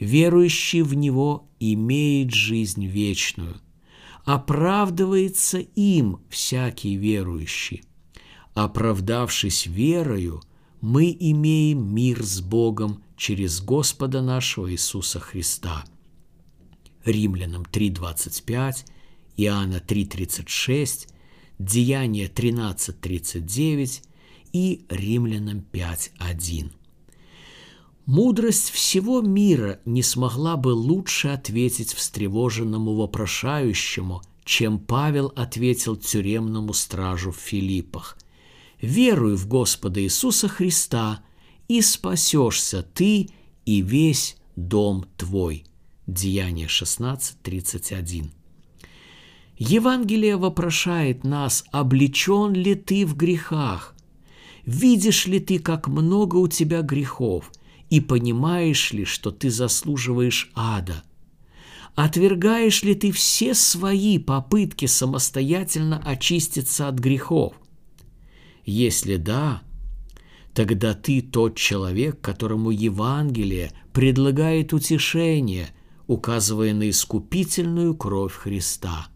Верующий 0.03 0.81
в 0.81 0.95
Него 0.95 1.48
имеет 1.62 2.33
жизнь 2.33 2.86
вечную. 2.86 3.62
Оправдывается 4.25 5.60
им 5.60 6.19
всякий 6.29 6.98
верующий. 6.98 7.83
Оправдавшись 8.53 9.65
верою, 9.65 10.41
мы 10.81 11.15
имеем 11.17 11.95
мир 11.95 12.22
с 12.22 12.41
Богом 12.41 13.01
через 13.15 13.62
Господа 13.62 14.22
нашего 14.22 14.69
Иисуса 14.69 15.22
Христа. 15.22 15.86
Римлянам 17.05 17.63
3.25, 17.63 18.86
Иоанна 19.38 19.77
3.36, 19.77 21.07
Деяние 21.60 22.27
13.39 22.27 24.01
и 24.51 24.86
Римлянам 24.89 25.65
5.1. 25.72 26.72
Мудрость 28.05 28.69
всего 28.69 29.22
мира 29.22 29.79
не 29.86 30.03
смогла 30.03 30.57
бы 30.57 30.69
лучше 30.69 31.29
ответить 31.29 31.93
встревоженному 31.93 32.95
вопрошающему, 32.95 34.22
чем 34.43 34.77
Павел 34.79 35.31
ответил 35.36 35.95
тюремному 35.95 36.74
стражу 36.74 37.31
в 37.31 37.38
Филиппах. 37.38 38.17
«Веруй 38.81 39.38
в 39.38 39.48
Господа 39.48 40.01
Иисуса 40.01 40.50
Христа, 40.50 41.24
и 41.69 41.81
спасешься 41.81 42.83
ты 42.83 43.29
и 43.65 43.81
весь 43.81 44.36
дом 44.57 45.05
твой». 45.15 45.63
Деяние 46.05 46.67
16.31. 46.67 48.31
Евангелие 49.57 50.36
вопрошает 50.36 51.24
нас, 51.24 51.63
облечен 51.72 52.51
ли 52.51 52.75
ты 52.75 53.05
в 53.05 53.15
грехах, 53.15 53.95
видишь 54.65 55.27
ли 55.27 55.39
ты, 55.39 55.60
как 55.60 55.88
много 55.88 56.36
у 56.36 56.50
тебя 56.50 56.81
грехов, 56.81 57.50
и 57.93 58.00
понимаешь 58.00 58.91
ли, 58.91 59.05
что 59.05 59.29
ты 59.29 59.50
заслуживаешь 59.50 60.51
ада. 60.55 61.03
Отвергаешь 61.95 62.81
ли 62.81 62.95
ты 62.95 63.12
все 63.12 63.53
свои 63.53 64.17
попытки 64.17 64.88
самостоятельно 64.88 66.01
очиститься 66.03 66.88
от 66.88 66.95
грехов? 66.95 67.53
Если 68.65 69.17
да, 69.17 69.62
тогда 70.53 70.95
ты 70.95 71.21
тот 71.21 71.55
человек, 71.55 72.19
которому 72.19 72.71
Евангелие 72.71 73.71
предлагает 73.93 74.73
утешение, 74.73 75.69
указывая 76.07 76.73
на 76.73 76.89
искупительную 76.89 77.95
кровь 77.95 78.33
Христа– 78.33 79.07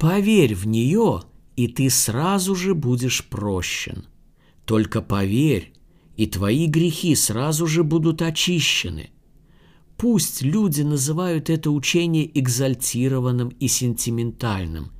Поверь 0.00 0.54
в 0.54 0.66
нее, 0.66 1.24
и 1.56 1.68
ты 1.68 1.90
сразу 1.90 2.54
же 2.54 2.74
будешь 2.74 3.22
прощен. 3.22 4.06
Только 4.64 5.02
поверь, 5.02 5.74
и 6.20 6.26
твои 6.26 6.66
грехи 6.66 7.14
сразу 7.14 7.66
же 7.66 7.82
будут 7.82 8.20
очищены. 8.20 9.08
Пусть 9.96 10.42
люди 10.42 10.82
называют 10.82 11.48
это 11.48 11.70
учение 11.70 12.30
экзальтированным 12.38 13.48
и 13.48 13.68
сентиментальным. 13.68 14.92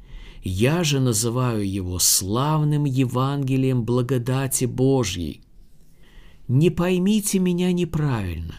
Я 0.42 0.82
же 0.82 0.98
называю 0.98 1.70
его 1.70 1.98
славным 1.98 2.86
Евангелием 2.86 3.84
благодати 3.84 4.64
Божьей. 4.64 5.42
Не 6.48 6.70
поймите 6.70 7.38
меня 7.38 7.70
неправильно. 7.70 8.54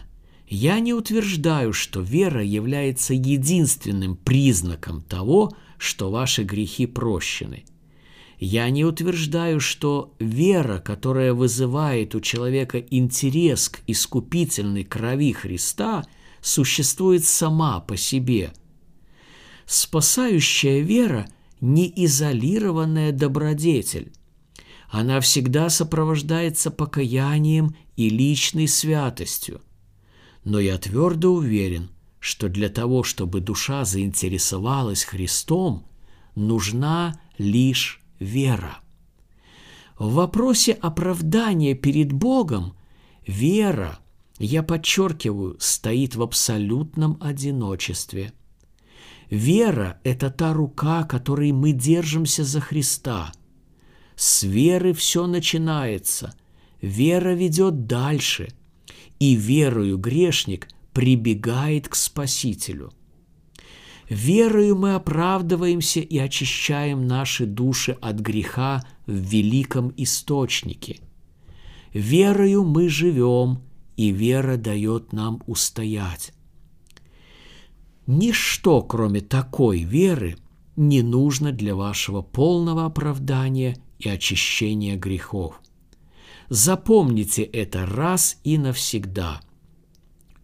Я 0.46 0.78
не 0.78 0.94
утверждаю, 0.94 1.72
что 1.72 2.00
вера 2.00 2.44
является 2.44 3.12
единственным 3.12 4.14
признаком 4.14 5.02
того, 5.02 5.50
что 5.78 6.12
ваши 6.12 6.44
грехи 6.44 6.86
прощены. 6.86 7.64
Я 8.44 8.70
не 8.70 8.84
утверждаю, 8.84 9.60
что 9.60 10.16
вера, 10.18 10.80
которая 10.80 11.32
вызывает 11.32 12.16
у 12.16 12.20
человека 12.20 12.78
интерес 12.78 13.68
к 13.68 13.82
искупительной 13.86 14.82
крови 14.82 15.30
Христа, 15.30 16.04
существует 16.40 17.24
сама 17.24 17.78
по 17.78 17.96
себе. 17.96 18.52
Спасающая 19.64 20.80
вера– 20.80 21.28
не 21.60 21.92
изолированная 22.04 23.12
добродетель. 23.12 24.12
Она 24.90 25.20
всегда 25.20 25.70
сопровождается 25.70 26.72
покаянием 26.72 27.76
и 27.94 28.08
личной 28.08 28.66
святостью. 28.66 29.60
Но 30.42 30.58
я 30.58 30.78
твердо 30.78 31.32
уверен, 31.32 31.90
что 32.18 32.48
для 32.48 32.70
того, 32.70 33.04
чтобы 33.04 33.38
душа 33.38 33.84
заинтересовалась 33.84 35.04
Христом, 35.04 35.86
нужна 36.34 37.20
лишь 37.38 38.01
вера. 38.22 38.78
В 39.98 40.14
вопросе 40.14 40.72
оправдания 40.72 41.74
перед 41.74 42.12
Богом 42.12 42.74
вера, 43.26 43.98
я 44.38 44.62
подчеркиваю, 44.62 45.56
стоит 45.60 46.16
в 46.16 46.22
абсолютном 46.22 47.18
одиночестве. 47.20 48.32
Вера– 49.30 50.00
это 50.04 50.30
та 50.30 50.52
рука, 50.52 51.04
которой 51.04 51.52
мы 51.52 51.72
держимся 51.72 52.44
за 52.44 52.60
Христа. 52.60 53.32
С 54.16 54.42
веры 54.42 54.92
все 54.92 55.26
начинается. 55.26 56.34
Вера 56.80 57.34
ведет 57.34 57.86
дальше. 57.86 58.48
И 59.18 59.36
верою 59.36 59.98
грешник 59.98 60.68
прибегает 60.92 61.88
к 61.88 61.94
Спасителю– 61.94 62.92
Верою 64.12 64.76
мы 64.76 64.92
оправдываемся 64.92 66.00
и 66.00 66.18
очищаем 66.18 67.06
наши 67.06 67.46
души 67.46 67.92
от 67.92 68.16
греха 68.16 68.84
в 69.06 69.12
великом 69.12 69.90
источнике. 69.96 71.00
Верою 71.94 72.62
мы 72.62 72.90
живем, 72.90 73.62
и 73.96 74.10
вера 74.10 74.58
дает 74.58 75.14
нам 75.14 75.42
устоять. 75.46 76.34
Ничто, 78.06 78.82
кроме 78.82 79.22
такой 79.22 79.82
веры, 79.82 80.36
не 80.76 81.00
нужно 81.00 81.50
для 81.50 81.74
вашего 81.74 82.20
полного 82.20 82.84
оправдания 82.84 83.78
и 83.98 84.10
очищения 84.10 84.96
грехов. 84.96 85.58
Запомните 86.50 87.44
это 87.44 87.86
раз 87.86 88.36
и 88.44 88.58
навсегда. 88.58 89.40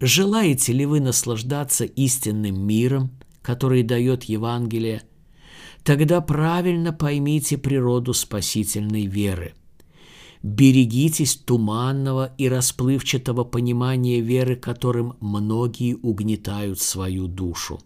Желаете 0.00 0.72
ли 0.72 0.86
вы 0.86 1.00
наслаждаться 1.00 1.84
истинным 1.84 2.66
миром– 2.66 3.10
который 3.48 3.82
дает 3.82 4.24
Евангелие, 4.24 5.04
тогда 5.82 6.20
правильно 6.20 6.92
поймите 6.92 7.56
природу 7.56 8.12
спасительной 8.12 9.06
веры. 9.06 9.54
Берегитесь 10.42 11.34
туманного 11.36 12.34
и 12.36 12.46
расплывчатого 12.46 13.44
понимания 13.44 14.20
веры, 14.20 14.54
которым 14.54 15.16
многие 15.20 15.94
угнетают 15.94 16.78
свою 16.78 17.26
душу. 17.26 17.80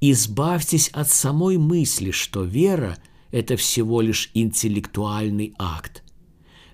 Избавьтесь 0.00 0.88
от 0.88 1.08
самой 1.08 1.56
мысли, 1.56 2.10
что 2.10 2.42
вера– 2.42 2.98
это 3.30 3.56
всего 3.56 4.00
лишь 4.00 4.32
интеллектуальный 4.34 5.54
акт. 5.56 6.02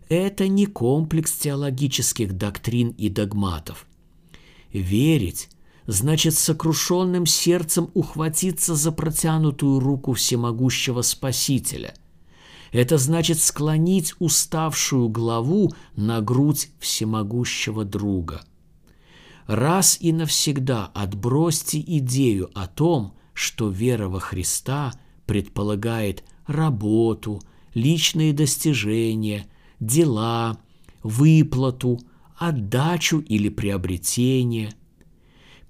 Это 0.09 0.49
не 0.49 0.65
комплекс 0.65 1.33
теологических 1.33 2.33
доктрин 2.33 2.95
и 2.97 3.11
догматов. 3.11 3.87
Верить 4.73 5.51
значит 5.87 6.35
сокрушенным 6.35 7.27
сердцем 7.27 7.91
ухватиться 7.95 8.75
за 8.75 8.93
протянутую 8.93 9.81
руку 9.81 10.13
всемогущего 10.13 11.03
Спасителя. 11.03 11.95
Это 12.73 12.99
значит 12.99 13.39
склонить 13.39 14.15
уставшую 14.19 15.09
главу 15.09 15.73
на 15.95 16.21
грудь 16.21 16.71
всемогущего 16.81 17.85
друга. 17.85 18.45
Раз 19.47 19.99
и 20.01 20.13
навсегда 20.13 20.91
отбросьте 20.95 21.79
идею 21.81 22.51
о 22.55 22.67
том, 22.67 23.15
что 23.35 23.69
вера 23.69 24.09
во 24.09 24.19
Христа 24.19 24.93
предполагает 25.27 26.25
работу, 26.47 27.43
личные 27.75 28.33
достижения, 28.33 29.47
дела, 29.81 30.59
выплату, 31.03 32.01
отдачу 32.37 33.21
или 33.21 33.51
приобретение– 33.51 34.73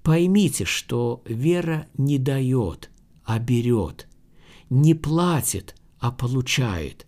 Поймите, 0.05 0.65
что 0.65 1.23
вера 1.25 1.87
не 1.97 2.19
дает, 2.19 2.91
а 3.23 3.39
берет, 3.39 4.07
не 4.69 4.93
платит, 4.93 5.73
а 5.97 6.11
получает, 6.11 7.07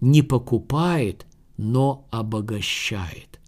не 0.00 0.22
покупает, 0.22 1.26
но 1.58 2.08
обогащает. 2.10 3.40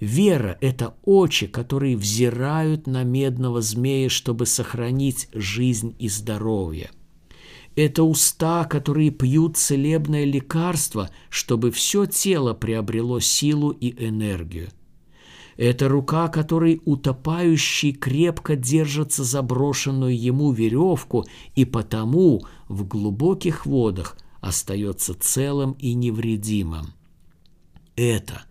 Вера– 0.00 0.58
это 0.60 0.96
очи, 1.04 1.46
которые 1.46 1.96
взирают 1.96 2.88
на 2.88 3.04
медного 3.04 3.60
змея, 3.60 4.08
чтобы 4.08 4.46
сохранить 4.46 5.28
жизнь 5.32 5.94
и 6.00 6.08
здоровье. 6.08 6.90
Это 7.76 8.02
уста, 8.02 8.64
которые 8.64 9.12
пьют 9.12 9.56
целебное 9.56 10.24
лекарство, 10.24 11.10
чтобы 11.30 11.70
все 11.70 12.06
тело 12.06 12.52
приобрело 12.52 13.20
силу 13.20 13.70
и 13.70 13.94
энергию– 14.04 14.70
это 15.56 15.88
рука, 15.88 16.28
которой 16.28 16.80
утопающий 16.84 17.92
крепко 17.92 18.56
держится 18.56 19.24
за 19.24 19.42
брошенную 19.42 20.18
ему 20.18 20.52
веревку 20.52 21.26
и 21.54 21.64
потому 21.64 22.42
в 22.68 22.86
глубоких 22.86 23.66
водах 23.66 24.16
остается 24.40 25.14
целым 25.14 25.72
и 25.72 25.94
невредимым. 25.94 26.94
Это 27.96 28.42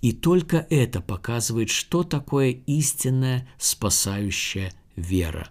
и 0.00 0.12
только 0.12 0.66
это 0.70 1.00
показывает, 1.00 1.70
что 1.70 2.02
такое 2.02 2.50
истинная 2.50 3.48
спасающая 3.58 4.72
вера. 4.94 5.50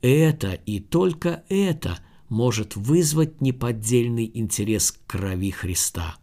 Это 0.00 0.52
и 0.52 0.80
только 0.80 1.44
это 1.48 1.98
может 2.28 2.76
вызвать 2.76 3.40
неподдельный 3.40 4.30
интерес 4.32 4.92
к 4.92 5.06
крови 5.06 5.50
Христа. 5.50 6.16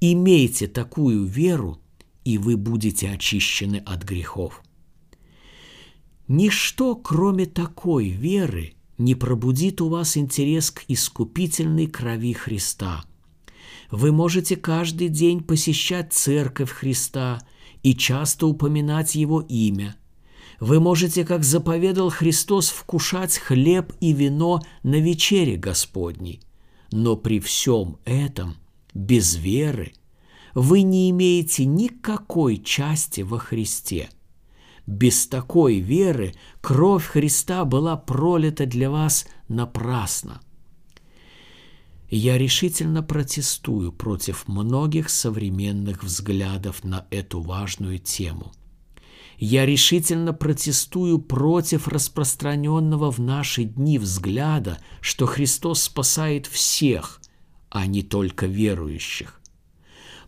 Имейте 0.00 0.66
такую 0.66 1.24
веру– 1.24 1.78
и 2.24 2.38
вы 2.38 2.56
будете 2.56 3.10
очищены 3.10 3.82
от 3.86 4.04
грехов. 4.04 4.62
Ничто, 6.28 6.94
кроме 6.94 7.46
такой 7.46 8.08
веры, 8.08 8.74
не 8.98 9.14
пробудит 9.14 9.80
у 9.80 9.88
вас 9.88 10.16
интерес 10.16 10.70
к 10.70 10.84
искупительной 10.86 11.86
крови 11.86 12.34
Христа. 12.34 13.04
Вы 13.90 14.12
можете 14.12 14.56
каждый 14.56 15.08
день 15.08 15.42
посещать 15.42 16.12
церковь 16.12 16.70
Христа 16.70 17.40
и 17.82 17.94
часто 17.94 18.46
упоминать 18.46 19.14
Его 19.14 19.40
имя. 19.40 19.96
Вы 20.60 20.78
можете, 20.78 21.24
как 21.24 21.42
заповедал 21.42 22.10
Христос, 22.10 22.68
вкушать 22.68 23.38
хлеб 23.38 23.92
и 24.00 24.12
вино 24.12 24.60
на 24.82 25.00
вечере 25.00 25.56
Господней. 25.56 26.40
Но 26.92 27.16
при 27.16 27.40
всем 27.40 27.96
этом, 28.04 28.56
без 28.94 29.34
веры– 29.36 29.94
вы 30.54 30.82
не 30.82 31.10
имеете 31.10 31.64
никакой 31.64 32.58
части 32.58 33.20
во 33.22 33.38
Христе. 33.38 34.10
Без 34.86 35.26
такой 35.26 35.78
веры 35.78 36.34
кровь 36.60 37.06
Христа 37.06 37.64
была 37.64 37.96
пролита 37.96 38.66
для 38.66 38.90
вас 38.90 39.26
напрасно. 39.48 40.40
Я 42.08 42.38
решительно 42.38 43.04
протестую 43.04 43.92
против 43.92 44.48
многих 44.48 45.10
современных 45.10 46.02
взглядов 46.02 46.82
на 46.82 47.06
эту 47.10 47.40
важную 47.40 48.00
тему. 48.00 48.52
Я 49.38 49.64
решительно 49.64 50.32
протестую 50.32 51.20
против 51.20 51.86
распространенного 51.86 53.12
в 53.12 53.20
наши 53.20 53.64
дни 53.64 53.98
взгляда, 53.98 54.78
что 55.00 55.26
Христос 55.26 55.84
спасает 55.84 56.46
всех, 56.46 57.22
а 57.70 57.86
не 57.86 58.02
только 58.02 58.46
верующих. 58.46 59.39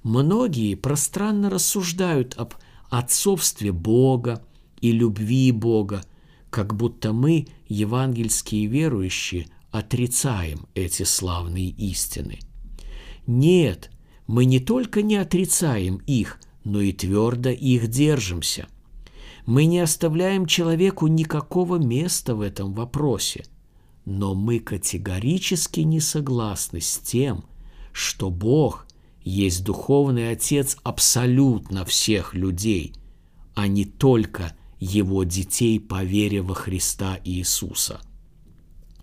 Многие 0.02 0.74
пространно 0.74 1.48
рассуждают 1.48 2.34
об 2.36 2.54
отцовстве 2.90 3.72
Бога 3.72 4.44
и 4.80 4.92
любви 4.92 5.52
Бога, 5.52 6.02
как 6.50 6.74
будто 6.74 7.12
мы, 7.12 7.46
евангельские 7.68 8.66
верующие, 8.66 9.46
отрицаем 9.70 10.66
эти 10.74 11.04
славные 11.04 11.70
истины. 11.70 12.40
Нет, 13.26 13.90
мы 14.26 14.44
не 14.44 14.60
только 14.60 15.02
не 15.02 15.16
отрицаем 15.16 15.96
их, 16.06 16.40
но 16.64 16.80
и 16.80 16.92
твердо 16.92 17.50
их 17.50 17.88
держимся. 17.88 18.66
Мы 19.46 19.64
не 19.66 19.80
оставляем 19.80 20.46
человеку 20.46 21.06
никакого 21.06 21.76
места 21.76 22.34
в 22.34 22.40
этом 22.40 22.74
вопросе, 22.74 23.44
но 24.04 24.34
мы 24.34 24.58
категорически 24.58 25.80
не 25.80 26.00
согласны 26.00 26.80
с 26.80 26.98
тем, 26.98 27.44
что 27.92 28.30
Бог 28.30 28.86
есть 29.24 29.64
духовный 29.64 30.30
отец 30.30 30.76
абсолютно 30.82 31.84
всех 31.84 32.34
людей, 32.34 32.92
а 33.54 33.66
не 33.66 33.84
только 33.84 34.56
его 34.80 35.24
детей 35.24 35.78
по 35.78 36.02
вере 36.02 36.42
во 36.42 36.54
Христа 36.54 37.18
Иисуса. 37.24 38.00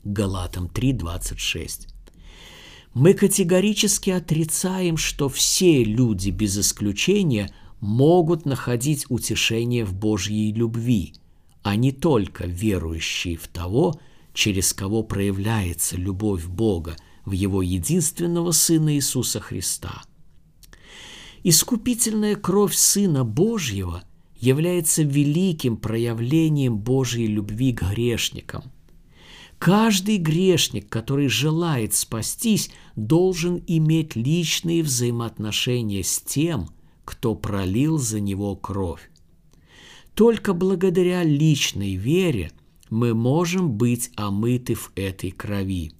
Галатам 0.03 0.67
3:26. 0.67 1.87
Мы 2.93 3.13
категорически 3.13 4.09
отрицаем, 4.09 4.97
что 4.97 5.29
все 5.29 5.83
люди 5.83 6.31
без 6.31 6.57
исключения 6.57 7.53
могут 7.79 8.45
находить 8.45 9.05
утешение 9.09 9.85
в 9.85 9.93
Божьей 9.93 10.51
любви, 10.51 11.13
а 11.61 11.75
не 11.75 11.91
только 11.91 12.45
верующие 12.45 13.37
в 13.37 13.47
того, 13.47 13.99
через 14.33 14.73
кого 14.73 15.03
проявляется 15.03 15.97
любовь 15.97 16.45
Бога 16.45 16.95
в 17.25 17.31
Его 17.31 17.61
единственного 17.61 18.51
Сына 18.51 18.95
Иисуса 18.95 19.39
Христа. 19.39 20.01
Искупительная 21.43 22.35
кровь 22.35 22.75
Сына 22.75 23.23
Божьего 23.23 24.03
является 24.39 25.03
великим 25.03 25.77
проявлением 25.77 26.77
Божьей 26.77 27.27
любви 27.27 27.73
к 27.73 27.83
грешникам. 27.83 28.63
Каждый 29.57 30.17
грешник, 30.17 30.87
который 30.87 31.27
желает 31.27 31.93
спастись, 31.93 32.71
должен 32.95 33.61
иметь 33.67 34.15
личные 34.15 34.83
взаимоотношения 34.83 36.03
с 36.03 36.21
тем, 36.21 36.69
кто 37.03 37.35
пролил 37.35 37.97
за 37.97 38.19
него 38.19 38.55
кровь. 38.55 39.09
Только 40.13 40.53
благодаря 40.53 41.23
личной 41.23 41.95
вере 41.95 42.51
мы 42.89 43.13
можем 43.13 43.71
быть 43.71 44.11
омыты 44.15 44.75
в 44.75 44.91
этой 44.95 45.31
крови. 45.31 45.91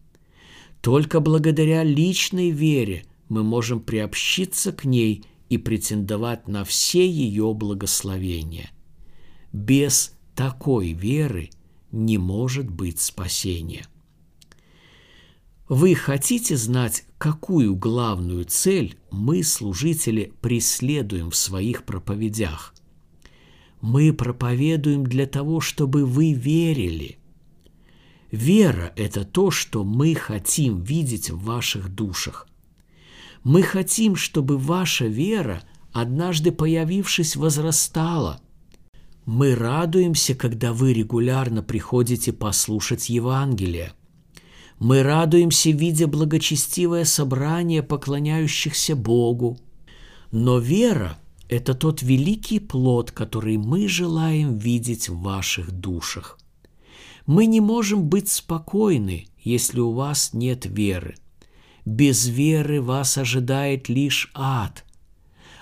Только 0.82 1.19
благодаря 1.19 1.84
личной 1.84 2.52
вере 2.52 3.04
мы 3.30 3.44
можем 3.44 3.80
приобщиться 3.80 4.72
к 4.74 4.86
ней 4.86 5.24
и 5.50 5.58
претендовать 5.58 6.48
на 6.48 6.65
все 6.65 7.08
ее 7.10 7.54
благословения. 7.54 8.72
Без 9.54 10.15
такой 10.36 10.94
веры 10.94 11.52
не 11.92 12.18
может 12.18 12.70
быть 12.70 13.00
спасения. 13.00 13.86
Вы 15.68 15.94
хотите 15.94 16.58
знать, 16.58 17.06
какую 17.20 17.76
главную 17.76 18.46
цель 18.46 18.98
мы, 19.12 19.44
служители, 19.44 20.34
преследуем 20.42 21.30
в 21.30 21.36
своих 21.36 21.84
проповедях? 21.84 22.74
Мы 23.80 24.12
проповедуем 24.12 25.06
для 25.06 25.28
того, 25.28 25.62
чтобы 25.62 26.06
вы 26.06 26.34
верили. 26.34 27.20
Вера– 28.32 28.92
это 28.96 29.24
то, 29.26 29.52
что 29.52 29.84
мы 29.84 30.15
хотим 30.15 30.82
видеть 30.82 31.30
в 31.30 31.44
ваших 31.44 31.94
душах. 31.94 32.49
Мы 33.43 33.62
хотим, 33.62 34.15
чтобы 34.15 34.58
ваша 34.58 35.06
вера, 35.06 35.63
однажды 35.93 36.52
появившись, 36.52 37.36
возрастала. 37.36 38.41
Мы 39.25 39.56
радуемся, 39.56 40.36
когда 40.36 40.73
вы 40.73 40.93
регулярно 40.93 41.63
приходите 41.63 42.34
послушать 42.34 43.10
Евангелие. 43.10 43.93
Мы 44.80 45.04
радуемся, 45.04 45.71
видя 45.71 46.08
благочестивое 46.08 47.06
собрание 47.06 47.84
поклоняющихся 47.84 48.95
Богу. 48.95 49.58
Но 50.32 50.60
вера– 50.60 51.17
это 51.49 51.73
тот 51.73 52.02
великий 52.02 52.60
плод, 52.60 53.12
который 53.12 53.58
мы 53.58 53.88
желаем 53.88 54.58
видеть 54.58 55.10
в 55.10 55.21
ваших 55.21 55.71
душах. 55.71 56.38
Мы 57.25 57.45
не 57.45 57.62
можем 57.62 58.10
быть 58.10 58.30
спокойны, 58.30 59.28
если 59.41 59.80
у 59.80 59.91
вас 59.91 60.34
нет 60.34 60.65
веры– 60.65 61.15
без 61.89 62.28
веры 62.28 62.82
вас 62.82 63.17
ожидает 63.17 63.89
лишь 63.89 64.30
ад. 64.34 64.86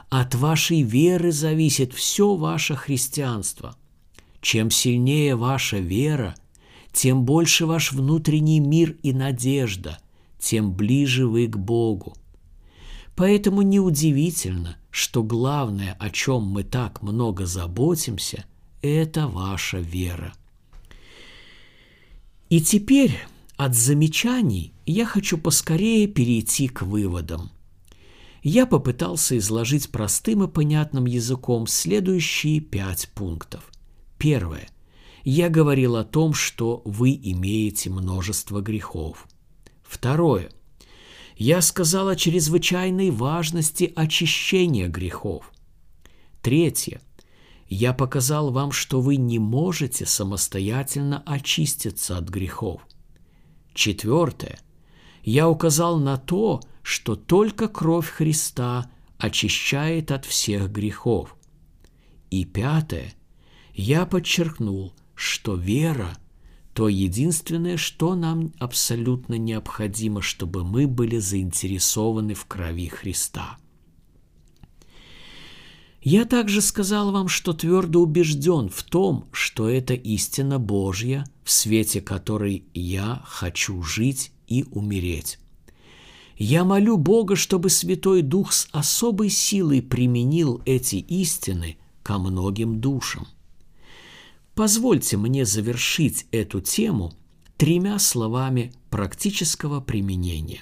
От 0.09 0.35
вашей 0.35 0.81
веры 0.81 1.31
зависит 1.31 1.93
все 1.93 2.35
ваше 2.35 2.75
христианство. 2.75 3.75
Чем 4.41 4.69
сильнее 4.69 5.35
ваша 5.35 5.79
вера, 5.79 6.35
тем 6.91 7.23
больше 7.23 7.65
ваш 7.65 7.91
внутренний 7.91 8.59
мир 8.59 8.97
и 9.03 9.13
надежда, 9.13 9.99
тем 10.37 10.73
ближе 10.73 11.27
вы 11.27 11.47
к 11.47 11.57
Богу. 11.57 12.13
Поэтому 13.15 13.61
неудивительно, 13.61 14.77
что 14.91 15.23
главное, 15.23 15.95
о 15.99 16.09
чем 16.09 16.43
мы 16.43 16.63
так 16.63 17.01
много 17.01 17.45
заботимся, 17.45 18.45
это 18.81 19.27
ваша 19.27 19.79
вера. 19.79 20.33
И 22.49 22.61
теперь 22.61 23.17
от 23.55 23.75
замечаний 23.75 24.73
я 24.91 25.05
хочу 25.05 25.37
поскорее 25.37 26.07
перейти 26.07 26.69
к 26.69 26.81
выводам. 26.81 27.51
Я 28.41 28.65
попытался 28.65 29.37
изложить 29.37 29.89
простым 29.89 30.43
и 30.43 30.47
понятным 30.47 31.05
языком 31.05 31.67
следующие 31.67 32.61
пять 32.61 33.09
пунктов. 33.13 33.69
Первое. 34.17 34.69
Я 35.25 35.49
говорил 35.49 35.97
о 35.97 36.05
том, 36.05 36.33
что 36.33 36.81
вы 36.85 37.19
имеете 37.21 37.89
множество 37.89 38.61
грехов. 38.61 39.27
Второе. 39.83 40.49
Я 41.35 41.61
сказал 41.61 42.07
о 42.07 42.15
чрезвычайной 42.15 43.11
важности 43.11 43.91
очищения 43.93 44.87
грехов. 44.87 45.51
Третье. 46.41 47.01
Я 47.67 47.91
показал 47.91 48.51
вам, 48.51 48.71
что 48.71 49.01
вы 49.01 49.17
не 49.17 49.37
можете 49.37 50.05
самостоятельно 50.05 51.21
очиститься 51.25 52.17
от 52.17 52.29
грехов. 52.29 52.81
Четвертое. 53.73 54.59
Я 55.27 55.49
указал 55.49 55.99
на 55.99 56.15
то, 56.15 56.61
что 56.81 57.17
только 57.17 57.67
кровь 57.67 58.07
Христа 58.07 58.89
очищает 59.17 60.09
от 60.13 60.23
всех 60.23 60.71
грехов. 60.71 61.35
И 62.29 62.45
пятое. 62.45 63.13
Я 63.73 64.05
подчеркнул, 64.05 64.93
что 65.15 65.55
вера– 65.55 66.17
то 66.73 66.87
единственное, 66.87 67.75
что 67.75 68.15
нам 68.15 68.53
абсолютно 68.57 69.33
необходимо, 69.33 70.21
чтобы 70.21 70.63
мы 70.63 70.87
были 70.87 71.17
заинтересованы 71.17 72.33
в 72.33 72.45
крови 72.45 72.87
Христа– 72.87 73.57
я 76.03 76.23
также 76.23 76.61
сказал 76.61 77.11
вам, 77.11 77.27
что 77.27 77.51
твердо 77.51 77.99
убежден 77.99 78.69
в 78.69 78.81
том, 78.83 79.27
что 79.33 79.67
это 79.67 79.93
истина 79.93 80.57
Божья, 80.57 81.25
в 81.43 81.51
свете 81.51 81.99
которой 81.99 82.63
я 82.73 83.21
хочу 83.25 83.81
жить 83.83 84.31
и 84.47 84.65
умереть. 84.71 85.39
Я 86.37 86.63
молю 86.63 86.97
Бога, 86.97 87.35
чтобы 87.35 87.69
Святой 87.69 88.21
Дух 88.21 88.53
с 88.53 88.67
особой 88.71 89.29
силой 89.29 89.81
применил 89.81 90.61
эти 90.65 90.95
истины 90.95 91.77
ко 92.03 92.17
многим 92.17 92.79
душам. 92.79 93.27
Позвольте 94.55 95.17
мне 95.17 95.45
завершить 95.45 96.25
эту 96.31 96.61
тему 96.61 97.13
тремя 97.57 97.99
словами 97.99 98.73
практического 98.89 99.81
применения. 99.81 100.61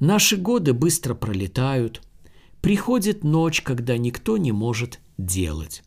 Наши 0.00 0.36
годы 0.36 0.72
быстро 0.72 1.14
пролетают– 1.14 2.02
Приходит 2.60 3.22
ночь, 3.22 3.62
когда 3.62 3.96
никто 3.96 4.36
не 4.36 4.52
может 4.52 5.00
делать. 5.16 5.82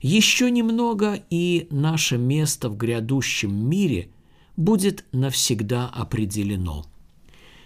Еще 0.00 0.50
немного, 0.50 1.22
и 1.30 1.68
наше 1.70 2.18
место 2.18 2.68
в 2.68 2.76
грядущем 2.76 3.54
мире 3.68 4.10
будет 4.56 5.04
навсегда 5.12 5.88
определено. 5.88 6.86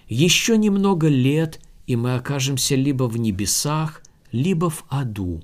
Еще 0.08 0.56
немного 0.56 1.08
лет, 1.08 1.60
и 1.86 1.96
мы 1.96 2.14
окажемся 2.14 2.74
либо 2.74 3.04
в 3.04 3.18
небесах, 3.18 4.02
либо 4.32 4.70
в 4.70 4.84
аду. 4.88 5.42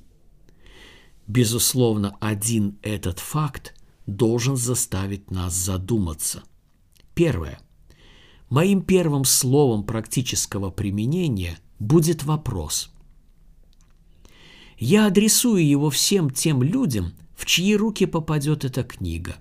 Безусловно, 1.26 2.16
один 2.20 2.78
этот 2.82 3.18
факт 3.18 3.74
должен 4.06 4.56
заставить 4.56 5.30
нас 5.30 5.54
задуматься. 5.54 6.42
Первое. 7.14 7.60
Моим 8.48 8.82
первым 8.82 9.24
словом 9.24 9.84
практического 9.84 10.70
применения 10.70 11.58
будет 11.78 12.24
вопрос. 12.24 12.92
Я 14.78 15.06
адресую 15.06 15.66
его 15.66 15.90
всем 15.90 16.28
тем 16.30 16.62
людям, 16.62 17.12
в 17.36 17.46
чьи 17.46 17.74
руки 17.76 18.04
попадет 18.04 18.64
эта 18.64 18.82
книга. 18.82 19.36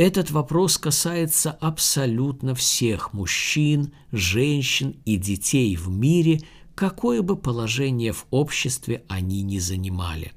Этот 0.00 0.30
вопрос 0.30 0.78
касается 0.78 1.50
абсолютно 1.50 2.54
всех 2.54 3.12
мужчин, 3.12 3.92
женщин 4.12 4.98
и 5.04 5.18
детей 5.18 5.76
в 5.76 5.90
мире, 5.90 6.40
какое 6.74 7.20
бы 7.20 7.36
положение 7.36 8.14
в 8.14 8.24
обществе 8.30 9.04
они 9.08 9.42
ни 9.42 9.58
занимали. 9.58 10.32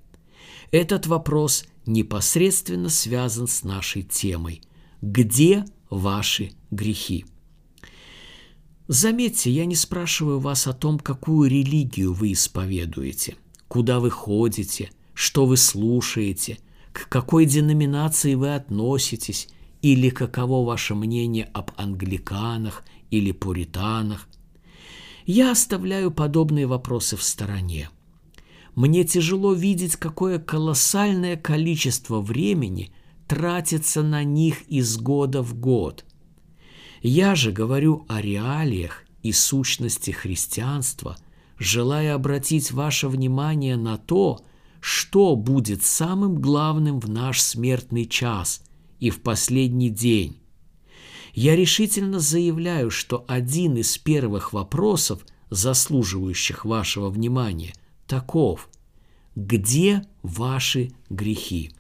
Этот 0.72 1.08
вопрос 1.08 1.64
непосредственно 1.86 2.90
связан 2.90 3.48
с 3.48 3.64
нашей 3.64 4.02
темой. 4.04 4.62
Где 5.02 5.64
ваши 5.90 6.52
грехи? 6.70 7.26
Заметьте, 8.90 9.50
я 9.50 9.66
не 9.66 9.78
спрашиваю 9.78 10.42
вас 10.42 10.68
о 10.68 10.74
том, 10.74 11.00
какую 11.00 11.50
религию 11.50 12.12
вы 12.12 12.34
исповедуете, 12.34 13.38
куда 13.70 14.02
вы 14.02 14.10
ходите, 14.10 14.92
что 15.14 15.46
вы 15.46 15.56
слушаете, 15.56 16.58
к 16.94 17.10
какой 17.10 17.46
деноминации 17.46 18.36
вы 18.36 18.56
относитесь 18.56 19.50
или 19.82 20.10
каково 20.10 20.66
ваше 20.66 20.96
мнение 20.96 21.50
об 21.54 21.72
англиканах 21.76 22.86
или 23.12 23.34
пуританах. 23.34 24.30
Я 25.26 25.52
оставляю 25.52 26.12
подобные 26.12 26.68
вопросы 26.68 27.18
в 27.18 27.24
стороне. 27.24 27.90
Мне 28.76 29.04
тяжело 29.04 29.54
видеть, 29.54 29.98
какое 29.98 30.40
колоссальное 30.40 31.36
количество 31.36 32.22
времени 32.22 32.94
тратится 33.28 34.02
на 34.02 34.24
них 34.24 34.64
из 34.70 34.98
года 34.98 35.42
в 35.42 35.60
год– 35.60 36.06
я 37.04 37.36
же 37.36 37.52
говорю 37.52 38.06
о 38.08 38.22
реалиях 38.22 39.04
и 39.24 39.34
сущности 39.34 40.12
христианства, 40.12 41.18
желая 41.60 42.16
обратить 42.16 42.72
ваше 42.72 43.10
внимание 43.10 43.76
на 43.76 43.98
то, 43.98 44.38
что 44.38 44.46
будет 45.36 45.84
самым 45.84 46.36
главным 46.42 47.00
в 47.00 47.10
наш 47.10 47.42
смертный 47.42 48.06
час 48.06 48.64
и 49.00 49.10
в 49.10 49.22
последний 49.22 49.90
день. 49.90 50.38
Я 51.34 51.56
решительно 51.56 52.20
заявляю, 52.20 52.92
что 52.92 53.26
один 53.28 53.78
из 53.78 53.98
первых 53.98 54.54
вопросов, 54.54 55.26
заслуживающих 55.50 56.66
вашего 56.66 57.10
внимания, 57.10 57.74
таков– 58.08 58.70
где 59.36 60.04
ваши 60.22 60.92
грехи? 61.10 61.72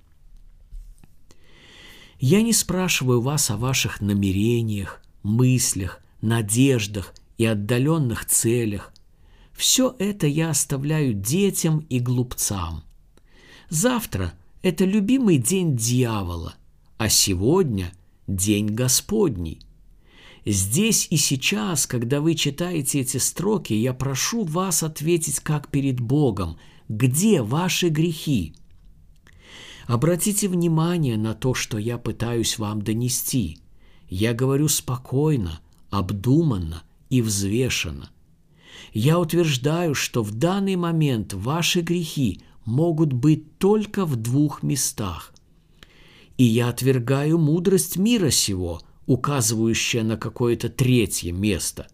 Я 2.20 2.42
не 2.42 2.54
спрашиваю 2.54 3.22
вас 3.22 3.52
о 3.52 3.58
ваших 3.58 4.02
намерениях, 4.02 5.04
мыслях, 5.22 6.02
надеждах 6.22 7.14
и 7.38 7.46
отдаленных 7.46 8.26
целях. 8.26 8.92
Все 9.52 9.96
это 10.00 10.26
я 10.26 10.50
оставляю 10.50 11.14
детям 11.14 11.86
и 11.90 12.00
глупцам. 12.00 12.84
Завтра– 13.74 14.36
это 14.62 14.86
любимый 14.86 15.40
день 15.40 15.76
дьявола, 15.76 16.54
а 17.00 17.10
сегодня– 17.10 17.92
день 18.28 18.68
Господний. 18.68 19.62
Здесь 20.46 21.08
и 21.10 21.18
сейчас, 21.18 21.88
когда 21.88 22.22
вы 22.22 22.36
читаете 22.36 23.00
эти 23.00 23.18
строки, 23.18 23.74
я 23.74 23.96
прошу 23.96 24.44
вас 24.44 24.84
ответить 24.84 25.40
как 25.40 25.70
перед 25.70 26.00
Богом, 26.00 26.58
где 26.88 27.42
ваши 27.42 27.90
грехи– 27.90 28.54
Обратите 29.88 30.48
внимание 30.48 31.18
на 31.18 31.34
то, 31.34 31.54
что 31.56 31.78
я 31.78 31.98
пытаюсь 31.98 32.58
вам 32.58 32.84
донести. 32.84 33.58
Я 34.08 34.34
говорю 34.34 34.70
спокойно, 34.70 35.60
обдуманно 35.90 36.84
и 37.10 37.22
взвешенно. 37.22 38.10
Я 38.94 39.20
утверждаю, 39.20 39.94
что 39.96 40.24
в 40.24 40.32
данный 40.32 40.76
момент 40.76 41.34
ваши 41.34 41.82
грехи 41.82 42.40
могут 42.66 43.14
быть 43.14 43.58
только 43.58 44.06
в 44.06 44.16
двух 44.16 44.64
местах. 44.64 45.34
И 46.38 46.44
я 46.44 46.70
отвергаю 46.70 47.38
мудрость 47.38 47.98
мира 47.98 48.30
сего, 48.30 48.82
указывающая 49.06 50.04
на 50.04 50.18
какое-то 50.18 50.70
третье 50.70 51.32
место. 51.32 51.88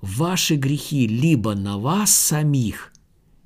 Ваши 0.00 0.56
грехи 0.56 1.06
либо 1.06 1.54
на 1.54 1.78
вас 1.78 2.14
самих, 2.14 2.92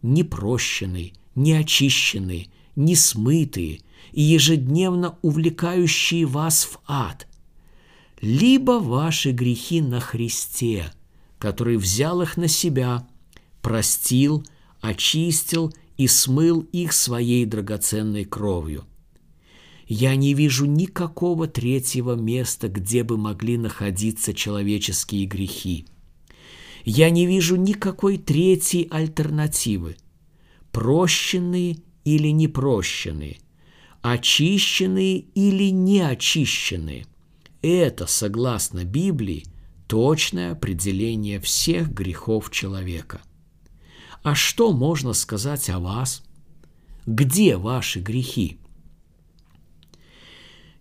непрощенные, 0.03 1.13
неочищенные, 1.35 2.49
несмытые 2.77 3.81
и 4.13 4.23
ежедневно 4.23 5.19
увлекающие 5.23 6.27
вас 6.27 6.65
в 6.65 6.79
ад, 6.87 7.27
либо 8.21 8.81
ваши 8.81 9.31
грехи 9.31 9.81
на 9.81 10.01
Христе, 10.01 10.93
который 11.39 11.77
взял 11.77 12.21
их 12.23 12.37
на 12.37 12.49
себя, 12.49 13.07
простил, 13.63 14.45
очистил 14.81 15.73
и 15.99 16.07
смыл 16.07 16.61
их 16.73 16.95
своей 16.95 17.45
драгоценной 17.45 18.25
кровью. 18.25 18.85
Я 19.87 20.17
не 20.17 20.33
вижу 20.33 20.65
никакого 20.65 21.49
третьего 21.49 22.15
места, 22.15 22.69
где 22.69 23.03
бы 23.03 23.17
могли 23.17 23.59
находиться 23.59 24.33
человеческие 24.33 25.27
грехи. 25.27 25.87
Я 26.85 27.11
не 27.11 27.27
вижу 27.27 27.57
никакой 27.57 28.17
третьей 28.17 28.87
альтернативы. 28.91 29.97
Прощенные 30.73 31.79
или 32.05 32.29
непрощенные, 32.29 33.39
очищенные 34.03 35.19
или 35.35 35.71
неочищенные. 35.71 37.07
Это, 37.61 38.07
согласно 38.07 38.85
Библии, 38.85 39.45
точное 39.89 40.53
определение 40.53 41.41
всех 41.41 41.93
грехов 41.93 42.51
человека. 42.51 43.23
А 44.23 44.35
что 44.35 44.73
можно 44.73 45.13
сказать 45.13 45.71
о 45.71 45.79
вас? 45.79 46.23
Где 47.07 47.57
ваши 47.57 48.01
грехи? 48.01 48.59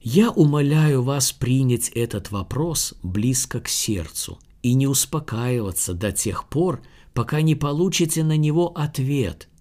Я 0.01 0.31
умоляю 0.31 1.03
вас 1.03 1.31
принять 1.31 1.89
этот 1.89 2.31
вопрос 2.31 2.93
близко 3.03 3.59
к 3.59 3.67
сердцу 3.67 4.39
и 4.61 4.73
не 4.73 4.87
успокаиваться 4.87 5.93
до 5.93 6.11
тех 6.11 6.47
пор, 6.49 6.81
пока 7.13 7.41
не 7.41 7.55
получите 7.55 8.23
на 8.23 8.37
него 8.37 8.67
ответ– 8.75 9.49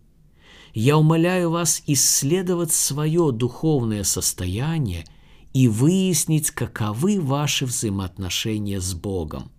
я 0.79 0.99
умоляю 0.99 1.49
вас 1.49 1.83
исследовать 1.87 2.71
свое 2.71 3.33
духовное 3.33 4.05
состояние 4.05 5.07
и 5.55 5.69
выяснить, 5.69 6.51
каковы 6.51 7.19
ваши 7.19 7.65
взаимоотношения 7.65 8.79
с 8.79 8.93
Богом. 8.93 9.51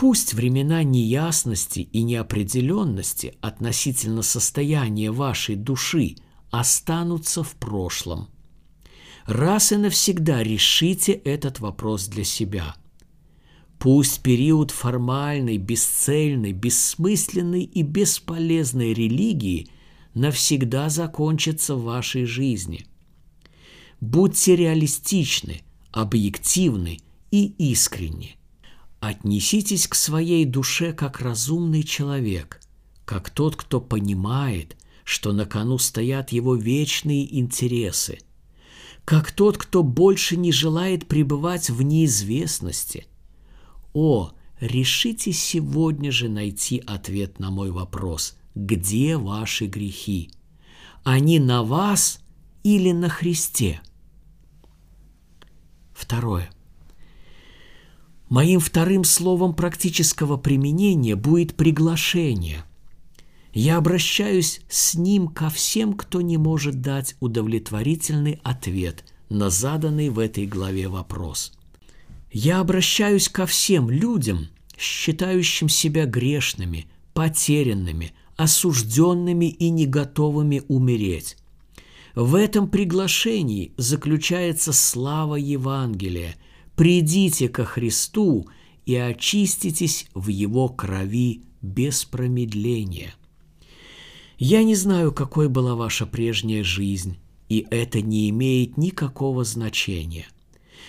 Пусть 0.00 0.32
времена 0.32 0.82
неясности 0.82 1.80
и 1.80 2.02
неопределенности 2.02 3.34
относительно 3.42 4.22
состояния 4.22 5.10
вашей 5.10 5.56
души 5.56 6.16
останутся 6.50 7.42
в 7.42 7.54
прошлом. 7.56 8.30
Раз 9.26 9.72
и 9.72 9.76
навсегда 9.76 10.42
решите 10.42 11.12
этот 11.12 11.60
вопрос 11.60 12.06
для 12.06 12.24
себя– 12.24 12.74
Пусть 13.78 14.22
период 14.22 14.70
формальной, 14.70 15.58
бесцельной, 15.58 16.52
бессмысленной 16.52 17.62
и 17.62 17.82
бесполезной 17.82 18.92
религии 18.92 19.68
навсегда 20.12 20.90
закончится 20.90 21.74
в 21.74 21.84
вашей 21.84 22.24
жизни. 22.26 22.86
Будьте 24.00 24.54
реалистичны, 24.54 25.62
объективны 25.92 27.00
и 27.30 27.54
искренни. 27.56 28.36
Отнеситесь 29.00 29.88
к 29.88 29.94
своей 29.94 30.44
душе 30.44 30.92
как 30.92 31.20
разумный 31.20 31.82
человек, 31.82 32.60
как 33.06 33.30
тот, 33.30 33.56
кто 33.56 33.80
понимает, 33.80 34.76
что 35.04 35.32
на 35.32 35.46
кону 35.46 35.78
стоят 35.78 36.32
его 36.32 36.54
вечные 36.54 37.40
интересы, 37.40 38.18
как 39.06 39.32
тот, 39.32 39.56
кто 39.56 39.82
больше 39.82 40.36
не 40.36 40.52
желает 40.52 41.08
пребывать 41.08 41.70
в 41.70 41.80
неизвестности, 41.80 43.06
о, 43.94 44.32
решите 44.60 45.32
сегодня 45.32 46.12
же 46.12 46.28
найти 46.28 46.82
ответ 46.86 47.38
на 47.38 47.50
мой 47.50 47.70
вопрос. 47.70 48.36
Где 48.54 49.16
ваши 49.16 49.66
грехи? 49.66 50.30
Они 51.04 51.38
на 51.38 51.62
вас 51.62 52.20
или 52.62 52.92
на 52.92 53.08
Христе? 53.08 53.80
Второе. 55.94 56.50
Моим 58.30 58.60
вторым 58.60 59.04
словом 59.04 59.52
практического 59.52 60.38
применения 60.38 61.14
будет 61.14 61.54
приглашение. 61.54 62.64
Я 63.52 63.76
обращаюсь 63.76 64.62
с 64.70 64.94
ним 64.94 65.28
ко 65.28 65.50
всем, 65.50 65.92
кто 65.92 66.22
не 66.22 66.38
может 66.38 66.80
дать 66.80 67.16
удовлетворительный 67.20 68.40
ответ 68.42 69.04
на 69.28 69.50
заданный 69.50 70.08
в 70.08 70.18
этой 70.18 70.46
главе 70.46 70.88
вопрос– 70.88 71.52
я 72.32 72.60
обращаюсь 72.60 73.28
ко 73.28 73.44
всем 73.46 73.90
людям, 73.90 74.48
считающим 74.78 75.68
себя 75.68 76.06
грешными, 76.06 76.86
потерянными, 77.12 78.12
осужденными 78.36 79.46
и 79.46 79.70
не 79.70 79.86
готовыми 79.86 80.62
умереть. 80.68 81.36
В 82.14 82.34
этом 82.34 82.68
приглашении 82.68 83.72
заключается 83.76 84.72
слава 84.72 85.36
Евангелия. 85.36 86.36
Придите 86.80 87.50
ко 87.50 87.66
Христу 87.66 88.48
и 88.86 88.94
очиститесь 88.96 90.06
в 90.14 90.28
Его 90.28 90.70
крови 90.70 91.42
без 91.60 92.06
промедления. 92.06 93.14
Я 94.38 94.62
не 94.62 94.74
знаю, 94.74 95.12
какой 95.12 95.50
была 95.50 95.74
ваша 95.74 96.06
прежняя 96.06 96.64
жизнь, 96.64 97.18
и 97.50 97.66
это 97.70 98.00
не 98.00 98.30
имеет 98.30 98.78
никакого 98.78 99.44
значения– 99.44 100.26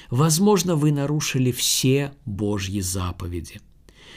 Возможно, 0.10 0.76
вы 0.76 0.92
нарушили 0.92 1.52
все 1.52 2.14
Божьи 2.26 2.82
заповеди. 2.82 3.62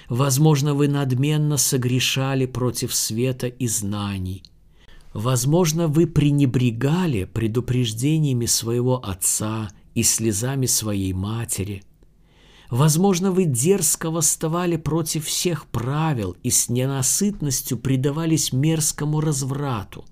Возможно, 0.08 0.74
вы 0.74 0.88
надменно 0.88 1.56
согрешали 1.56 2.46
против 2.46 2.94
света 2.94 3.46
и 3.46 3.68
знаний. 3.68 4.42
Возможно, 5.12 5.86
вы 5.86 6.08
пренебрегали 6.08 7.24
предупреждениями 7.24 8.46
своего 8.46 8.96
отца 8.96 9.70
и 9.94 10.02
слезами 10.02 10.66
своей 10.66 11.12
матери. 11.12 11.82
Возможно, 12.70 13.30
вы 13.30 13.44
дерзко 13.44 14.10
восставали 14.10 14.76
против 14.76 15.26
всех 15.26 15.66
правил 15.66 16.36
и 16.42 16.50
с 16.50 16.68
ненасытностью 16.68 17.78
предавались 17.78 18.52
мерзкому 18.52 19.20
разврату. 19.20 20.04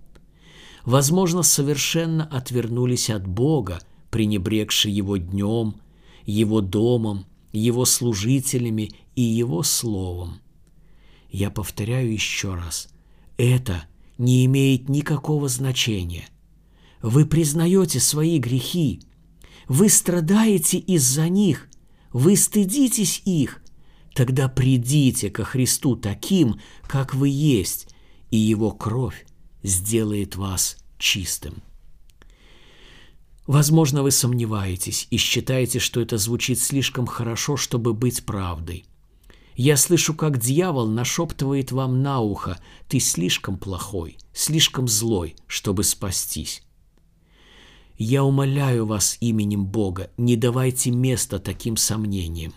Возможно, 0.84 1.42
совершенно 1.42 2.24
отвернулись 2.24 3.10
от 3.10 3.26
Бога– 3.26 3.80
пренебрегши 4.12 4.90
его 4.90 5.16
днем, 5.16 5.80
его 6.26 6.60
домом, 6.60 7.24
его 7.50 7.84
служителями 7.86 8.92
и 9.16 9.22
его 9.22 9.62
словом. 9.64 10.38
Я 11.30 11.50
повторяю 11.50 12.12
еще 12.12 12.54
раз, 12.54 12.88
это 13.38 13.84
не 14.18 14.44
имеет 14.44 14.90
никакого 14.90 15.48
значения. 15.48 16.28
Вы 17.00 17.24
признаете 17.24 17.98
свои 18.00 18.38
грехи, 18.38 19.00
вы 19.72 19.88
страдаете 19.88 20.76
из-за 20.76 21.30
них, 21.30 21.66
вы 22.12 22.36
стыдитесь 22.36 23.22
их. 23.24 23.62
Тогда 24.14 24.46
придите 24.46 25.30
ко 25.30 25.44
Христу 25.44 25.96
таким, 25.96 26.60
как 26.82 27.14
вы 27.14 27.30
есть, 27.30 27.88
и 28.30 28.36
Его 28.36 28.72
кровь 28.72 29.24
сделает 29.62 30.36
вас 30.36 30.76
чистым. 30.98 31.62
Возможно, 33.46 34.02
вы 34.02 34.10
сомневаетесь 34.10 35.06
и 35.08 35.16
считаете, 35.16 35.78
что 35.78 36.02
это 36.02 36.18
звучит 36.18 36.60
слишком 36.60 37.06
хорошо, 37.06 37.56
чтобы 37.56 37.94
быть 37.94 38.26
правдой. 38.26 38.84
Я 39.54 39.78
слышу, 39.78 40.12
как 40.12 40.38
дьявол 40.38 40.86
нашептывает 40.86 41.72
вам 41.72 42.02
на 42.02 42.20
ухо, 42.20 42.60
ты 42.88 43.00
слишком 43.00 43.56
плохой, 43.56 44.18
слишком 44.34 44.86
злой, 44.86 45.34
чтобы 45.46 45.82
спастись. 45.82 46.62
Я 47.98 48.24
умоляю 48.24 48.86
вас 48.86 49.16
именем 49.20 49.66
Бога, 49.66 50.10
не 50.16 50.36
давайте 50.36 50.90
места 50.90 51.38
таким 51.38 51.76
сомнениям. 51.76 52.54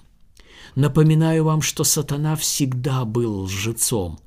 Напоминаю 0.75 1.43
вам, 1.43 1.61
что 1.61 1.83
сатана 1.83 2.35
всегда 2.35 3.05
был 3.05 3.41
лжецом. 3.41 4.19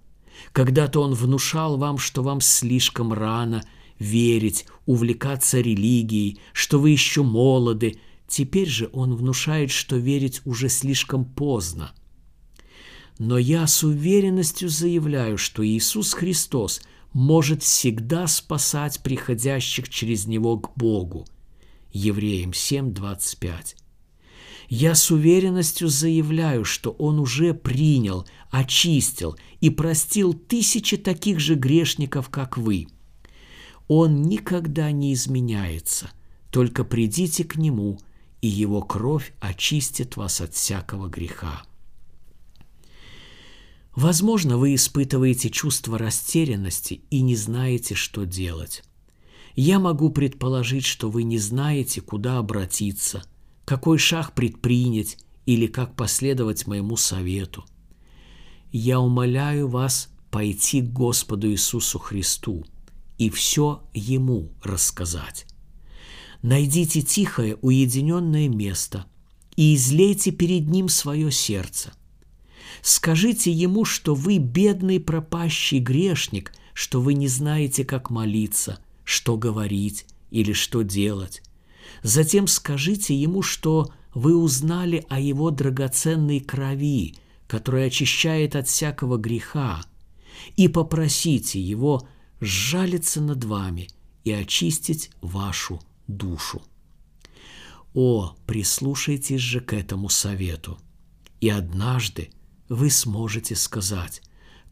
Когда-то 0.53 1.01
он 1.01 1.15
внушал 1.15 1.77
вам, 1.77 1.99
что 1.99 2.23
вам 2.23 2.41
слишком 2.41 3.13
рано 3.13 3.63
верить, 3.99 4.67
увлекаться 4.87 5.61
религией, 5.61 6.39
что 6.53 6.79
вы 6.79 6.91
еще 6.91 7.23
молоды. 7.23 8.01
Теперь 8.29 8.69
же 8.69 8.89
он 8.93 9.15
внушает, 9.15 9.71
что 9.71 9.97
верить 9.97 10.41
уже 10.45 10.69
слишком 10.69 11.25
поздно. 11.25 11.93
Но 13.19 13.37
я 13.37 13.67
с 13.67 13.83
уверенностью 13.83 14.69
заявляю, 14.69 15.39
что 15.39 15.67
Иисус 15.67 16.13
Христос 16.13 16.81
может 17.13 17.63
всегда 17.63 18.27
спасать 18.27 19.03
приходящих 19.03 19.89
через 19.89 20.27
Него 20.27 20.59
к 20.59 20.77
Богу. 20.77 21.27
Евреям 21.93 22.53
7:25. 22.53 23.77
Я 24.69 24.95
с 24.95 25.11
уверенностью 25.11 25.89
заявляю, 25.89 26.65
что 26.65 26.91
Он 26.91 27.19
уже 27.19 27.55
принял, 27.55 28.27
очистил 28.51 29.37
и 29.61 29.71
простил 29.71 30.35
тысячи 30.35 30.99
таких 30.99 31.41
же 31.41 31.55
грешников, 31.55 32.29
как 32.29 32.59
вы. 32.59 32.87
Он 33.89 34.23
никогда 34.23 34.91
не 34.93 35.15
изменяется, 35.15 36.11
только 36.51 36.85
придите 36.85 37.45
к 37.45 37.57
Нему, 37.57 37.99
и 38.43 38.49
Его 38.49 38.83
кровь 38.83 39.33
очистит 39.41 40.17
вас 40.17 40.43
от 40.43 40.55
всякого 40.55 41.09
греха. 41.09 41.63
Возможно, 43.99 44.59
вы 44.59 44.77
испытываете 44.77 45.51
чувство 45.51 45.99
растерянности 45.99 47.03
и 47.11 47.21
не 47.21 47.35
знаете, 47.35 47.97
что 47.97 48.27
делать. 48.27 48.85
Я 49.57 49.81
могу 49.81 50.11
предположить, 50.11 50.87
что 50.87 51.11
вы 51.11 51.25
не 51.25 51.39
знаете, 51.39 52.01
куда 52.01 52.39
обратиться, 52.39 53.25
какой 53.65 53.99
шаг 53.99 54.37
предпринять 54.37 55.19
или 55.47 55.67
как 55.67 55.97
последовать 55.97 56.69
моему 56.69 56.97
совету. 56.97 57.65
Я 58.71 59.01
умоляю 59.01 59.67
вас 59.67 60.11
пойти 60.31 60.81
к 60.81 60.93
Господу 60.93 61.51
Иисусу 61.51 61.99
Христу 61.99 62.65
и 63.19 63.31
все 63.31 63.83
Ему 63.95 64.53
рассказать. 64.63 65.45
Найдите 66.41 67.03
тихое, 67.03 67.57
уединенное 67.63 68.49
место 68.49 69.07
и 69.57 69.75
излейте 69.75 70.31
перед 70.31 70.69
Ним 70.69 70.89
свое 70.89 71.33
сердце– 71.33 71.95
Скажите 72.83 73.51
ему, 73.51 73.85
что 73.85 74.15
вы 74.15 74.39
бедный 74.39 75.01
пропащий 75.01 75.79
грешник, 75.79 76.53
что 76.75 77.01
вы 77.01 77.15
не 77.15 77.29
знаете, 77.29 77.85
как 77.85 78.11
молиться, 78.11 78.79
что 79.05 79.37
говорить 79.37 80.07
или 80.31 80.53
что 80.53 80.83
делать. 80.83 81.43
Затем 82.03 82.47
скажите 82.47 83.15
ему, 83.15 83.43
что 83.43 83.93
вы 84.15 84.37
узнали 84.37 85.05
о 85.09 85.21
его 85.21 85.51
драгоценной 85.51 86.41
крови, 86.41 87.17
которая 87.47 87.87
очищает 87.87 88.57
от 88.57 88.69
всякого 88.69 89.17
греха, 89.17 89.83
и 90.57 90.69
попросите 90.69 91.61
его 91.61 92.07
сжалиться 92.41 93.21
над 93.21 93.45
вами 93.45 93.89
и 94.25 94.33
очистить 94.33 95.11
вашу 95.21 95.81
душу. 96.07 96.63
О, 97.95 98.37
прислушайтесь 98.47 99.41
же 99.41 99.61
к 99.61 99.73
этому 99.73 100.09
совету, 100.09 100.79
и 101.41 101.49
однажды 101.49 102.31
вы 102.69 102.91
сможете 102.91 103.57
сказать, 103.57 104.23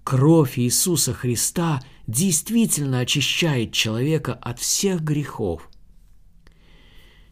кровь 0.04 0.58
Иисуса 0.58 1.12
Христа 1.12 1.82
действительно 2.06 3.00
очищает 3.00 3.72
человека 3.72 4.34
от 4.34 4.58
всех 4.58 5.02
грехов. 5.02 5.68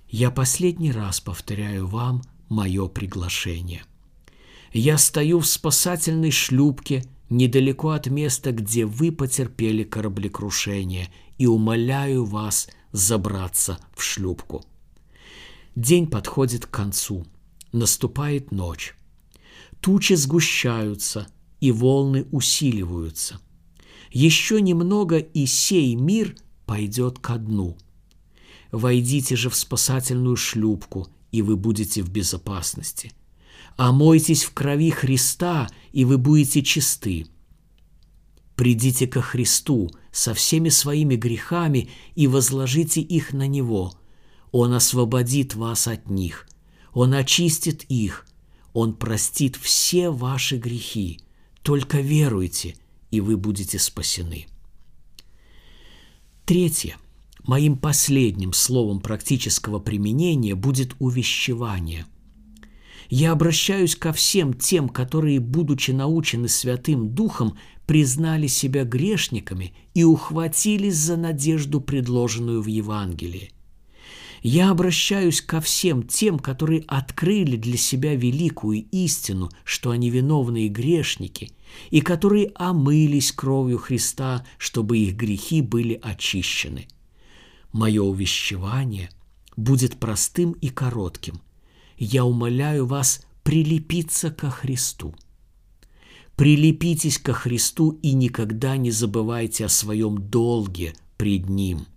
Я 0.08 0.30
последний 0.30 0.92
раз 0.92 1.20
повторяю 1.20 1.86
вам 1.86 2.22
мое 2.48 2.88
приглашение. 2.88 3.82
Я 4.72 4.98
стою 4.98 5.40
в 5.40 5.46
спасательной 5.46 6.30
шлюпке 6.30 7.04
недалеко 7.30 7.90
от 7.90 8.06
места, 8.08 8.52
где 8.52 8.86
вы 8.86 9.12
потерпели 9.12 9.84
кораблекрушение, 9.84 11.08
и 11.38 11.46
умоляю 11.46 12.24
вас 12.24 12.68
забраться 12.92 13.78
в 13.94 14.02
шлюпку. 14.02 14.64
День 15.74 16.06
подходит 16.06 16.66
к 16.66 16.70
концу, 16.70 17.26
наступает 17.72 18.52
ночь. 18.52 18.94
Тучи 19.84 20.14
сгущаются, 20.14 21.26
и 21.60 21.70
волны 21.70 22.26
усиливаются. 22.30 23.38
Еще 24.10 24.62
немного, 24.62 25.18
и 25.18 25.44
сей 25.44 25.94
мир 25.94 26.36
пойдет 26.64 27.18
ко 27.18 27.36
дну. 27.36 27.76
Войдите 28.72 29.36
же 29.36 29.50
в 29.50 29.54
спасательную 29.54 30.36
шлюпку, 30.36 31.08
и 31.32 31.42
вы 31.42 31.58
будете 31.58 32.00
в 32.02 32.08
безопасности. 32.08 33.12
Омойтесь 33.76 34.44
в 34.44 34.54
крови 34.54 34.88
Христа, 34.88 35.68
и 35.92 36.06
вы 36.06 36.16
будете 36.16 36.62
чисты. 36.62 37.26
Придите 38.56 39.06
ко 39.06 39.20
Христу 39.20 39.90
со 40.10 40.32
всеми 40.32 40.70
своими 40.70 41.16
грехами 41.16 41.90
и 42.14 42.26
возложите 42.26 43.02
их 43.02 43.34
на 43.34 43.46
Него. 43.46 43.92
Он 44.50 44.72
освободит 44.72 45.54
вас 45.54 45.88
от 45.88 46.08
них. 46.08 46.48
Он 46.94 47.12
очистит 47.12 47.84
их– 47.90 48.26
он 48.74 48.92
простит 48.92 49.56
все 49.56 50.10
ваши 50.10 50.58
грехи. 50.58 51.20
Только 51.62 52.00
веруйте, 52.00 52.76
и 53.10 53.22
вы 53.22 53.38
будете 53.38 53.78
спасены. 53.78 54.46
Третье. 56.44 56.98
Моим 57.44 57.76
последним 57.76 58.52
словом 58.52 59.00
практического 59.00 59.78
применения 59.78 60.54
будет 60.54 60.94
увещевание. 60.98 62.04
Я 63.08 63.32
обращаюсь 63.32 63.96
ко 63.96 64.12
всем 64.12 64.54
тем, 64.54 64.88
которые, 64.88 65.40
будучи 65.40 65.90
научены 65.92 66.48
Святым 66.48 67.14
Духом, 67.14 67.56
признали 67.86 68.46
себя 68.46 68.84
грешниками 68.84 69.74
и 69.92 70.04
ухватились 70.04 70.96
за 70.96 71.16
надежду, 71.16 71.80
предложенную 71.80 72.62
в 72.62 72.66
Евангелии. 72.66 73.53
Я 74.46 74.70
обращаюсь 74.70 75.40
ко 75.40 75.62
всем 75.62 76.02
тем, 76.02 76.38
которые 76.38 76.84
открыли 76.86 77.56
для 77.56 77.78
себя 77.78 78.14
великую 78.14 78.84
истину, 78.90 79.48
что 79.64 79.88
они 79.88 80.10
виновные 80.10 80.68
грешники, 80.68 81.52
и 81.88 82.02
которые 82.02 82.52
омылись 82.54 83.32
кровью 83.32 83.78
Христа, 83.78 84.44
чтобы 84.58 84.98
их 84.98 85.16
грехи 85.16 85.62
были 85.62 85.98
очищены. 86.02 86.88
Мое 87.72 88.02
увещевание 88.02 89.08
будет 89.56 89.96
простым 89.96 90.52
и 90.52 90.68
коротким. 90.68 91.40
Я 91.96 92.26
умоляю 92.26 92.84
вас 92.84 93.24
прилепиться 93.44 94.30
ко 94.30 94.50
Христу. 94.50 95.14
Прилепитесь 96.36 97.16
ко 97.16 97.32
Христу 97.32 97.98
и 98.02 98.12
никогда 98.12 98.76
не 98.76 98.90
забывайте 98.90 99.64
о 99.64 99.70
своем 99.70 100.18
долге 100.18 100.92
пред 101.16 101.48
Ним– 101.48 101.86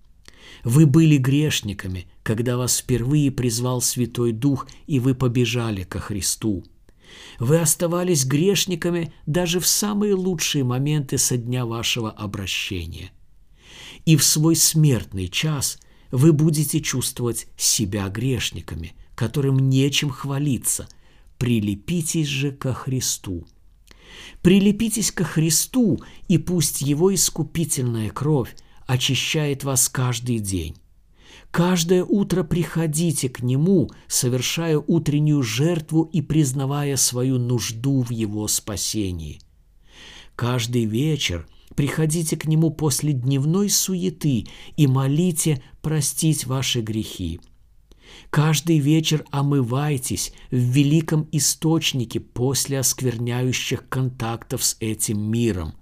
вы 0.63 0.85
были 0.85 1.17
грешниками, 1.17 2.07
когда 2.23 2.57
вас 2.57 2.77
впервые 2.77 3.31
призвал 3.31 3.81
Святой 3.81 4.31
Дух, 4.31 4.67
и 4.85 4.99
вы 4.99 5.15
побежали 5.15 5.83
ко 5.83 5.99
Христу. 5.99 6.63
Вы 7.39 7.59
оставались 7.59 8.25
грешниками 8.25 9.13
даже 9.25 9.59
в 9.59 9.67
самые 9.67 10.13
лучшие 10.13 10.63
моменты 10.63 11.17
со 11.17 11.37
дня 11.37 11.65
вашего 11.65 12.11
обращения. 12.11 13.11
И 14.05 14.15
в 14.15 14.23
свой 14.23 14.55
смертный 14.55 15.27
час 15.27 15.79
вы 16.11 16.31
будете 16.33 16.81
чувствовать 16.81 17.47
себя 17.57 18.07
грешниками, 18.09 18.93
которым 19.15 19.69
нечем 19.69 20.09
хвалиться. 20.09 20.87
Прилепитесь 21.37 22.27
же 22.27 22.51
ко 22.51 22.73
Христу. 22.73 23.45
Прилепитесь 24.41 25.11
ко 25.11 25.23
Христу, 25.23 25.99
и 26.27 26.37
пусть 26.37 26.81
Его 26.81 27.13
искупительная 27.13 28.09
кровь 28.09 28.55
очищает 28.87 29.63
вас 29.63 29.89
каждый 29.89 30.39
день. 30.39 30.75
Каждое 31.51 32.03
утро 32.03 32.43
приходите 32.43 33.29
к 33.29 33.41
Нему, 33.41 33.89
совершая 34.07 34.77
утреннюю 34.77 35.43
жертву 35.43 36.03
и 36.03 36.21
признавая 36.21 36.95
свою 36.97 37.37
нужду 37.37 38.01
в 38.01 38.11
Его 38.11 38.47
спасении. 38.47 39.39
Каждый 40.35 40.85
вечер 40.85 41.47
приходите 41.75 42.37
к 42.37 42.45
Нему 42.45 42.71
после 42.71 43.13
дневной 43.13 43.69
суеты 43.69 44.47
и 44.75 44.87
молите 44.87 45.63
простить 45.81 46.45
ваши 46.45 46.81
грехи. 46.81 47.39
Каждый 48.29 48.79
вечер 48.79 49.25
омывайтесь 49.31 50.33
в 50.51 50.55
великом 50.55 51.27
источнике 51.31 52.19
после 52.19 52.79
оскверняющих 52.79 53.87
контактов 53.89 54.63
с 54.63 54.77
этим 54.79 55.19
миром. 55.19 55.73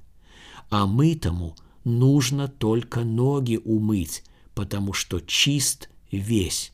А 0.70 0.86
мытому 0.86 1.56
нужно 1.86 2.50
только 2.50 3.06
ноги 3.06 3.60
умыть, 3.64 4.24
потому 4.54 4.92
что 4.92 5.22
чист 5.22 5.90
весь. 6.12 6.74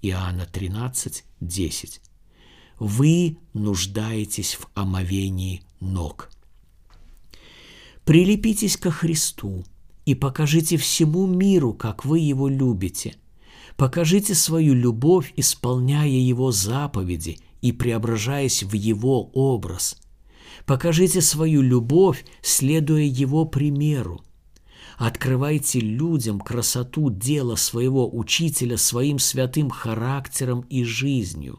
Иоанна 0.00 0.46
13, 0.46 1.24
10. 1.40 2.00
Вы 2.78 3.38
нуждаетесь 3.52 4.54
в 4.54 4.68
омовении 4.74 5.62
ног. 5.80 6.30
Прилепитесь 8.04 8.76
ко 8.76 8.90
Христу 8.90 9.64
и 10.04 10.14
покажите 10.14 10.76
всему 10.76 11.26
миру, 11.26 11.72
как 11.72 12.04
вы 12.04 12.18
Его 12.18 12.48
любите. 12.48 13.16
Покажите 13.76 14.34
свою 14.34 14.74
любовь, 14.74 15.32
исполняя 15.36 16.06
Его 16.06 16.52
заповеди 16.52 17.38
и 17.60 17.72
преображаясь 17.72 18.62
в 18.62 18.74
Его 18.74 19.30
образ. 19.32 19.96
Покажите 20.66 21.20
свою 21.20 21.62
любовь, 21.62 22.24
следуя 22.42 23.02
Его 23.04 23.46
примеру. 23.46 24.22
Открывайте 24.96 25.80
людям 25.80 26.40
красоту 26.40 27.10
дела 27.10 27.56
своего 27.56 28.08
учителя 28.16 28.76
своим 28.76 29.18
святым 29.18 29.70
характером 29.70 30.60
и 30.70 30.84
жизнью. 30.84 31.58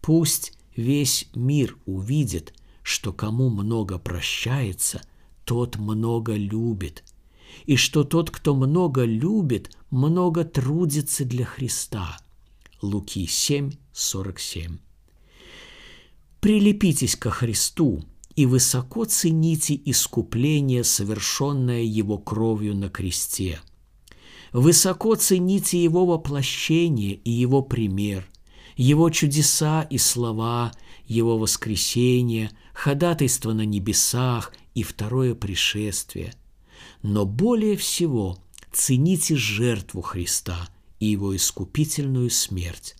Пусть 0.00 0.52
весь 0.76 1.28
мир 1.34 1.78
увидит, 1.86 2.54
что 2.82 3.12
кому 3.12 3.48
много 3.48 3.98
прощается, 3.98 5.00
тот 5.44 5.76
много 5.76 6.34
любит, 6.34 7.04
и 7.64 7.76
что 7.76 8.04
тот, 8.04 8.30
кто 8.30 8.54
много 8.54 9.04
любит, 9.04 9.74
много 9.90 10.44
трудится 10.44 11.24
для 11.24 11.44
Христа. 11.44 12.18
Луки 12.82 13.26
7, 13.26 13.70
47. 13.92 14.78
Прилепитесь 16.40 17.14
ко 17.14 17.30
Христу 17.30 18.02
и 18.34 18.46
высоко 18.46 19.04
цените 19.04 19.78
искупление, 19.84 20.84
совершенное 20.84 21.82
Его 21.82 22.18
кровью 22.18 22.74
на 22.74 22.88
кресте. 22.88 23.60
Высоко 24.52 25.14
цените 25.14 25.82
Его 25.82 26.06
воплощение 26.06 27.14
и 27.14 27.30
Его 27.30 27.62
пример, 27.62 28.28
Его 28.76 29.10
чудеса 29.10 29.82
и 29.82 29.98
слова, 29.98 30.72
Его 31.06 31.38
воскресение, 31.38 32.50
ходатайство 32.74 33.52
на 33.52 33.64
небесах 33.64 34.52
и 34.74 34.82
второе 34.82 35.34
пришествие. 35.34 36.34
Но 37.02 37.24
более 37.24 37.76
всего 37.76 38.38
цените 38.72 39.36
жертву 39.36 40.02
Христа 40.02 40.68
и 41.00 41.06
Его 41.06 41.34
искупительную 41.36 42.30
смерть. 42.30 42.96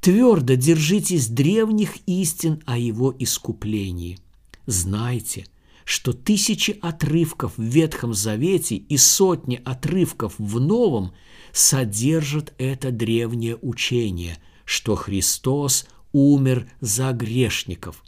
Твердо 0.00 0.54
держитесь 0.54 1.28
древних 1.28 1.96
истин 2.06 2.62
о 2.66 2.76
Его 2.76 3.14
искуплении. 3.18 4.18
Знайте, 4.66 5.46
что 5.84 6.12
тысячи 6.12 6.78
отрывков 6.80 7.56
в 7.56 7.62
Ветхом 7.62 8.14
Завете 8.14 8.76
и 8.76 8.96
сотни 8.96 9.60
отрывков 9.64 10.34
в 10.38 10.60
Новом 10.60 11.12
содержат 11.52 12.54
это 12.58 12.90
древнее 12.90 13.56
учение, 13.60 14.38
что 14.64 14.94
Христос 14.94 15.86
умер 16.12 16.70
за 16.80 17.12
грешников. 17.12 18.02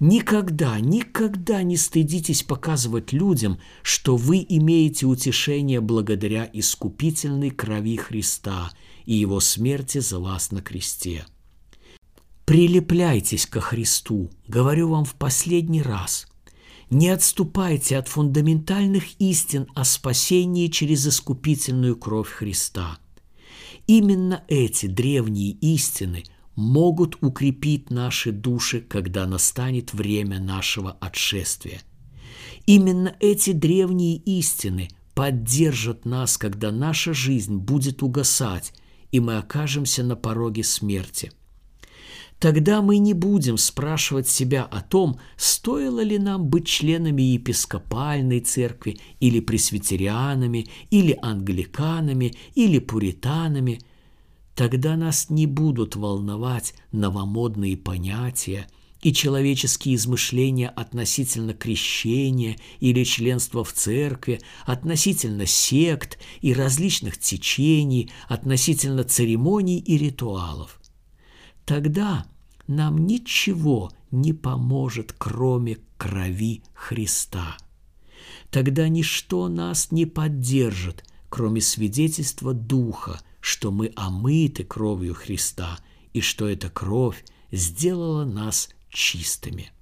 Никогда, 0.00 0.80
никогда 0.80 1.62
не 1.62 1.76
стыдитесь 1.76 2.42
показывать 2.42 3.12
людям, 3.12 3.58
что 3.82 4.16
вы 4.16 4.44
имеете 4.48 5.06
утешение 5.06 5.80
благодаря 5.80 6.48
искупительной 6.52 7.50
крови 7.50 7.96
Христа 7.96 8.72
и 9.06 9.14
Его 9.14 9.40
смерти 9.40 9.98
за 9.98 10.18
вас 10.18 10.50
на 10.50 10.60
кресте. 10.60 11.24
Прилепляйтесь 12.44 13.46
ко 13.46 13.60
Христу, 13.60 14.30
говорю 14.48 14.88
вам 14.88 15.04
в 15.04 15.14
последний 15.14 15.82
раз. 15.82 16.26
Не 16.90 17.08
отступайте 17.08 17.96
от 17.96 18.08
фундаментальных 18.08 19.18
истин 19.18 19.66
о 19.74 19.84
спасении 19.84 20.66
через 20.66 21.06
искупительную 21.06 21.96
кровь 21.96 22.28
Христа. 22.28 22.98
Именно 23.86 24.44
эти 24.48 24.86
древние 24.86 25.52
истины 25.52 26.24
могут 26.54 27.22
укрепить 27.22 27.90
наши 27.90 28.32
души, 28.32 28.80
когда 28.80 29.26
настанет 29.26 29.94
время 29.94 30.38
нашего 30.38 30.92
отшествия. 30.92 31.80
Именно 32.66 33.16
эти 33.20 33.52
древние 33.52 34.16
истины 34.16 34.88
поддержат 35.14 36.04
нас, 36.04 36.36
когда 36.36 36.70
наша 36.70 37.14
жизнь 37.14 37.56
будет 37.56 38.02
угасать, 38.02 38.72
и 39.10 39.20
мы 39.20 39.38
окажемся 39.38 40.02
на 40.02 40.16
пороге 40.16 40.62
смерти. 40.62 41.32
Тогда 42.42 42.82
мы 42.82 42.98
не 42.98 43.14
будем 43.14 43.56
спрашивать 43.56 44.28
себя 44.28 44.64
о 44.64 44.80
том, 44.80 45.20
стоило 45.36 46.00
ли 46.00 46.18
нам 46.18 46.48
быть 46.48 46.66
членами 46.66 47.22
епископальной 47.22 48.40
церкви 48.40 48.98
или 49.20 49.38
пресвитерианами, 49.38 50.66
или 50.90 51.16
англиканами, 51.22 52.34
или 52.56 52.80
пуританами– 52.80 53.80
Тогда 54.54 54.96
нас 54.96 55.30
не 55.30 55.46
будут 55.46 55.96
волновать 55.96 56.74
новомодные 56.92 57.74
понятия 57.74 58.68
и 59.00 59.10
человеческие 59.14 59.94
измышления 59.94 60.68
относительно 60.68 61.54
крещения 61.54 62.58
или 62.78 63.02
членства 63.02 63.64
в 63.64 63.72
церкви, 63.72 64.42
относительно 64.66 65.46
сект 65.46 66.18
и 66.42 66.52
различных 66.52 67.16
течений, 67.16 68.10
относительно 68.28 69.04
церемоний 69.04 69.78
и 69.78 69.96
ритуалов. 69.96 70.78
Тогда 71.64 72.26
нам 72.66 73.06
ничего 73.06 73.92
не 74.10 74.32
поможет, 74.32 75.14
кроме 75.16 75.78
крови 75.96 76.62
Христа. 76.74 77.56
Тогда 78.50 78.88
ничто 78.88 79.48
нас 79.48 79.90
не 79.90 80.06
поддержит, 80.06 81.04
кроме 81.28 81.60
свидетельства 81.60 82.52
Духа– 82.54 83.20
что 83.42 83.72
мы 83.72 83.92
омыты 83.96 84.64
кровью 84.64 85.14
Христа 85.14 85.78
и 86.14 86.20
что 86.20 86.48
эта 86.48 86.70
кровь 86.70 87.24
сделала 87.50 88.24
нас 88.24 88.70
чистыми. 88.88 89.72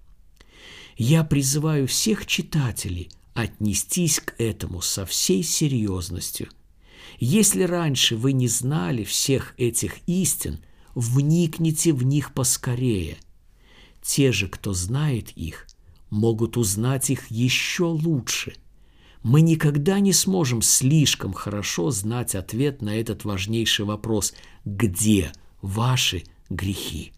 Я 0.97 1.23
призываю 1.25 1.87
всех 1.87 2.27
читателей 2.27 3.11
отнестись 3.35 4.19
к 4.19 4.35
этому 4.39 4.81
со 4.81 5.07
всей 5.07 5.43
серьезностью. 5.43 6.49
Если 7.19 7.63
раньше 7.63 8.17
вы 8.17 8.33
не 8.33 8.49
знали 8.49 9.05
всех 9.05 9.55
этих 9.59 9.99
истин, 10.07 10.61
вникните 10.95 11.93
в 11.93 12.03
них 12.05 12.33
поскорее. 12.35 13.19
Те 14.03 14.33
же, 14.33 14.49
кто 14.49 14.73
знает 14.73 15.31
их, 15.31 15.67
могут 16.11 16.57
узнать 16.57 17.11
их 17.11 17.31
еще 17.31 17.85
лучше– 17.85 18.55
мы 19.23 19.43
никогда 19.43 20.01
не 20.01 20.13
сможем 20.13 20.63
слишком 20.63 21.33
хорошо 21.33 21.91
знать 21.91 22.35
ответ 22.35 22.81
на 22.81 22.99
этот 22.99 23.25
важнейший 23.25 23.85
вопрос 23.85 24.33
«Где 24.65 25.33
ваши 25.61 26.25
грехи?» 26.49 27.13